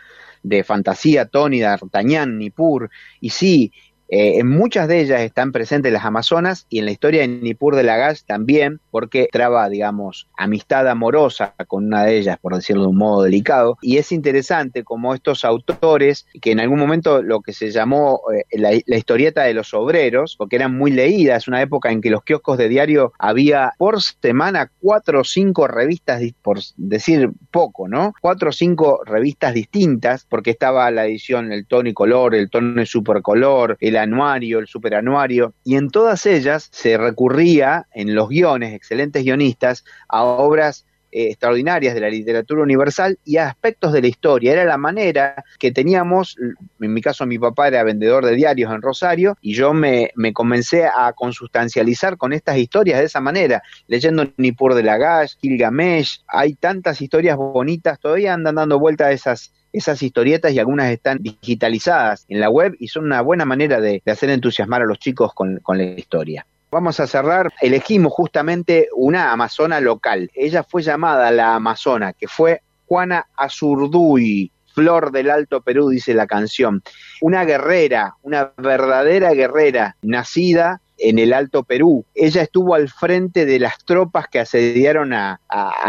de 0.43 0.63
fantasía, 0.63 1.25
Tony, 1.25 1.61
D'Artagnan, 1.61 2.37
Nippur, 2.37 2.89
y 3.21 3.29
sí, 3.29 3.71
eh, 4.15 4.37
en 4.37 4.47
muchas 4.47 4.87
de 4.87 4.99
ellas 4.99 5.21
están 5.21 5.51
presentes 5.51 5.91
las 5.91 6.05
Amazonas 6.05 6.67
y 6.69 6.77
en 6.77 6.85
la 6.85 6.91
historia 6.91 7.21
de 7.21 7.29
Nippur 7.29 7.75
de 7.75 7.81
Lagash 7.81 8.21
también, 8.27 8.79
porque 8.91 9.27
traba, 9.31 9.67
digamos, 9.69 10.27
amistad 10.37 10.87
amorosa 10.87 11.55
con 11.67 11.87
una 11.87 12.03
de 12.03 12.19
ellas, 12.19 12.37
por 12.39 12.53
decirlo 12.53 12.83
de 12.83 12.89
un 12.89 12.97
modo 12.97 13.23
delicado. 13.23 13.79
Y 13.81 13.97
es 13.97 14.11
interesante 14.11 14.83
como 14.83 15.15
estos 15.15 15.43
autores, 15.43 16.27
que 16.43 16.51
en 16.51 16.59
algún 16.59 16.77
momento 16.77 17.23
lo 17.23 17.41
que 17.41 17.53
se 17.53 17.71
llamó 17.71 18.21
eh, 18.31 18.43
la, 18.51 18.75
historieta 18.95 19.45
de 19.45 19.55
los 19.55 19.73
obreros, 19.73 20.35
porque 20.37 20.57
eran 20.57 20.77
muy 20.77 20.91
leídas, 20.91 21.47
una 21.47 21.63
época 21.63 21.91
en 21.91 21.99
que 21.99 22.11
los 22.11 22.23
kioscos 22.23 22.59
de 22.59 22.69
diario 22.69 23.13
había 23.17 23.71
por 23.79 23.99
semana 23.99 24.69
cuatro 24.79 25.21
o 25.21 25.23
cinco 25.23 25.67
revistas, 25.67 26.21
por 26.43 26.59
decir 26.77 27.31
poco, 27.49 27.87
¿no? 27.87 28.13
Cuatro 28.21 28.49
o 28.49 28.53
cinco 28.53 29.01
revistas 29.07 29.55
distintas, 29.55 30.27
porque 30.29 30.51
estaba 30.51 30.91
la 30.91 31.07
edición 31.07 31.51
El 31.51 31.65
Tony 31.65 31.95
Color, 31.95 32.35
El 32.35 32.51
Tony 32.51 32.85
Supercolor, 32.85 33.75
el 33.79 34.02
anuario, 34.03 34.59
el 34.59 34.67
superanuario, 34.67 35.53
y 35.63 35.75
en 35.75 35.89
todas 35.89 36.25
ellas 36.25 36.69
se 36.71 36.97
recurría 36.97 37.87
en 37.93 38.15
los 38.15 38.29
guiones, 38.29 38.73
excelentes 38.73 39.23
guionistas, 39.23 39.83
a 40.07 40.23
obras 40.23 40.85
eh, 41.13 41.29
extraordinarias 41.29 41.93
de 41.93 42.01
la 42.01 42.09
literatura 42.09 42.63
universal 42.63 43.17
y 43.23 43.37
a 43.37 43.47
aspectos 43.47 43.93
de 43.93 44.01
la 44.01 44.07
historia. 44.07 44.53
Era 44.53 44.65
la 44.65 44.77
manera 44.77 45.43
que 45.59 45.71
teníamos, 45.71 46.37
en 46.79 46.93
mi 46.93 47.01
caso 47.01 47.25
mi 47.25 47.37
papá 47.37 47.67
era 47.67 47.83
vendedor 47.83 48.25
de 48.25 48.35
diarios 48.35 48.73
en 48.73 48.81
Rosario 48.81 49.37
y 49.41 49.53
yo 49.53 49.73
me, 49.73 50.11
me 50.15 50.33
comencé 50.33 50.85
a 50.85 51.13
consustancializar 51.13 52.17
con 52.17 52.33
estas 52.33 52.57
historias 52.57 52.99
de 52.99 53.05
esa 53.05 53.21
manera, 53.21 53.61
leyendo 53.87 54.27
Nippur 54.37 54.73
de 54.73 54.83
Lagash, 54.83 55.35
Gilgamesh, 55.39 56.21
hay 56.27 56.55
tantas 56.55 57.01
historias 57.01 57.37
bonitas, 57.37 57.99
todavía 57.99 58.33
andan 58.33 58.55
dando 58.55 58.79
vuelta 58.79 59.11
esas 59.11 59.53
esas 59.73 60.01
historietas 60.03 60.53
y 60.53 60.59
algunas 60.59 60.91
están 60.91 61.17
digitalizadas 61.19 62.25
en 62.29 62.39
la 62.39 62.49
web 62.49 62.75
y 62.79 62.87
son 62.87 63.05
una 63.05 63.21
buena 63.21 63.43
manera 63.43 63.81
de, 63.81 64.01
hacer 64.05 64.29
entusiasmar 64.29 64.83
a 64.83 64.85
los 64.85 64.99
chicos 64.99 65.33
con, 65.33 65.59
la 65.67 65.83
historia. 65.83 66.45
Vamos 66.73 66.99
a 66.99 67.05
cerrar, 67.05 67.53
elegimos 67.61 68.11
justamente 68.11 68.89
una 68.95 69.31
amazona 69.31 69.79
local. 69.79 70.31
Ella 70.33 70.63
fue 70.63 70.81
llamada 70.81 71.29
la 71.29 71.53
amazona, 71.53 72.13
que 72.13 72.27
fue 72.27 72.63
Juana 72.87 73.27
Azurduy, 73.37 74.51
Flor 74.73 75.11
del 75.11 75.29
Alto 75.29 75.61
Perú, 75.61 75.89
dice 75.89 76.15
la 76.15 76.25
canción. 76.25 76.81
Una 77.21 77.45
guerrera, 77.45 78.15
una 78.23 78.53
verdadera 78.57 79.35
guerrera, 79.35 79.97
nacida 80.01 80.81
en 80.97 81.19
el 81.19 81.33
Alto 81.33 81.63
Perú. 81.63 82.05
Ella 82.15 82.41
estuvo 82.41 82.73
al 82.73 82.89
frente 82.89 83.45
de 83.45 83.59
las 83.59 83.77
tropas 83.85 84.27
que 84.27 84.39
asediaron 84.39 85.13
a 85.13 85.39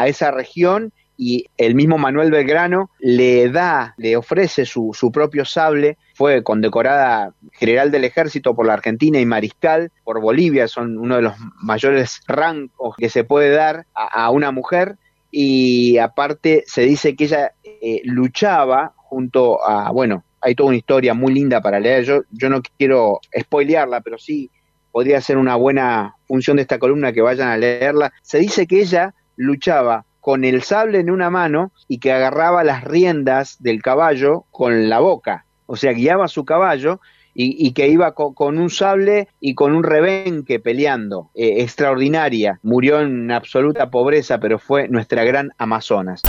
esa 0.07 0.33
región 0.33 0.93
y 1.17 1.47
el 1.57 1.75
mismo 1.75 1.99
Manuel 1.99 2.31
Belgrano 2.31 2.91
le 2.99 3.49
da, 3.49 3.95
le 3.97 4.17
ofrece 4.17 4.67
su, 4.67 4.91
su, 4.95 5.13
propio 5.13 5.45
sable, 5.45 5.97
fue 6.15 6.43
condecorada 6.43 7.33
general 7.53 7.91
del 7.91 8.05
ejército 8.05 8.55
por 8.55 8.67
la 8.67 8.75
Argentina 8.75 9.21
y 9.21 9.27
mariscal 9.27 9.93
por 10.03 10.21
Bolivia, 10.21 10.67
son 10.69 10.99
uno 10.99 11.17
de 11.17 11.23
los 11.23 11.35
mayores 11.63 12.21
rangos 12.27 12.97
que 12.97 13.09
se 13.09 13.25
puede 13.25 13.51
dar 13.51 13.87
a, 13.95 14.31
una 14.31 14.51
mujer. 14.51 14.97
Y 15.31 15.99
aparte 15.99 16.63
se 16.67 16.83
dice 16.83 17.17
que 17.17 17.25
ella 17.25 17.53
eh, 17.65 18.01
luchaba 18.05 18.93
junto 18.97 19.67
a, 19.67 19.91
bueno, 19.91 20.23
hay 20.41 20.55
toda 20.55 20.69
una 20.69 20.77
historia 20.77 21.15
muy 21.15 21.33
linda 21.33 21.61
para 21.61 21.81
leer, 21.81 22.05
yo, 22.05 22.23
yo 22.31 22.49
no 22.51 22.61
quiero 22.77 23.21
spoilearla, 23.37 24.01
pero 24.01 24.19
sí 24.19 24.51
podría 24.93 25.21
ser 25.21 25.39
una 25.39 25.57
buena 25.57 26.15
función 26.29 26.57
de 26.57 26.63
esta 26.63 26.79
columna 26.79 27.13
que 27.13 27.21
vayan 27.21 27.49
a 27.49 27.57
leerla, 27.57 28.13
se 28.23 28.39
dice 28.39 28.67
que 28.67 28.81
ella 28.81 29.15
luchaba 29.37 30.05
con 30.25 30.43
el 30.45 30.63
sable 30.63 31.01
en 31.01 31.11
una 31.11 31.29
mano 31.29 31.71
y 31.87 31.99
que 31.99 32.11
agarraba 32.11 32.65
las 32.65 32.83
riendas 32.83 33.63
del 33.63 33.83
caballo 33.83 34.47
con 34.51 34.89
la 34.89 34.99
boca. 34.99 35.45
O 35.67 35.77
sea, 35.77 35.93
guiaba 35.93 36.29
su 36.29 36.47
caballo 36.47 36.99
y, 37.35 37.73
que 37.73 37.89
iba 37.89 38.15
con, 38.15 38.59
un 38.59 38.71
sable 38.71 39.29
y 39.39 39.55
con 39.55 39.75
un 39.75 39.83
rebenque 39.83 40.61
peleando. 40.61 41.29
Eh, 41.35 41.61
extraordinaria. 41.61 42.59
Murió 42.63 43.03
en 43.03 43.31
absoluta 43.33 43.91
pobreza, 43.91 44.39
pero 44.41 44.59
fue 44.59 44.89
nuestra 44.89 45.25
gran 45.25 45.51
Amazonas. 45.59 46.23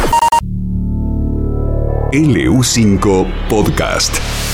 LU5 2.12 3.26
Podcast. 3.48 4.45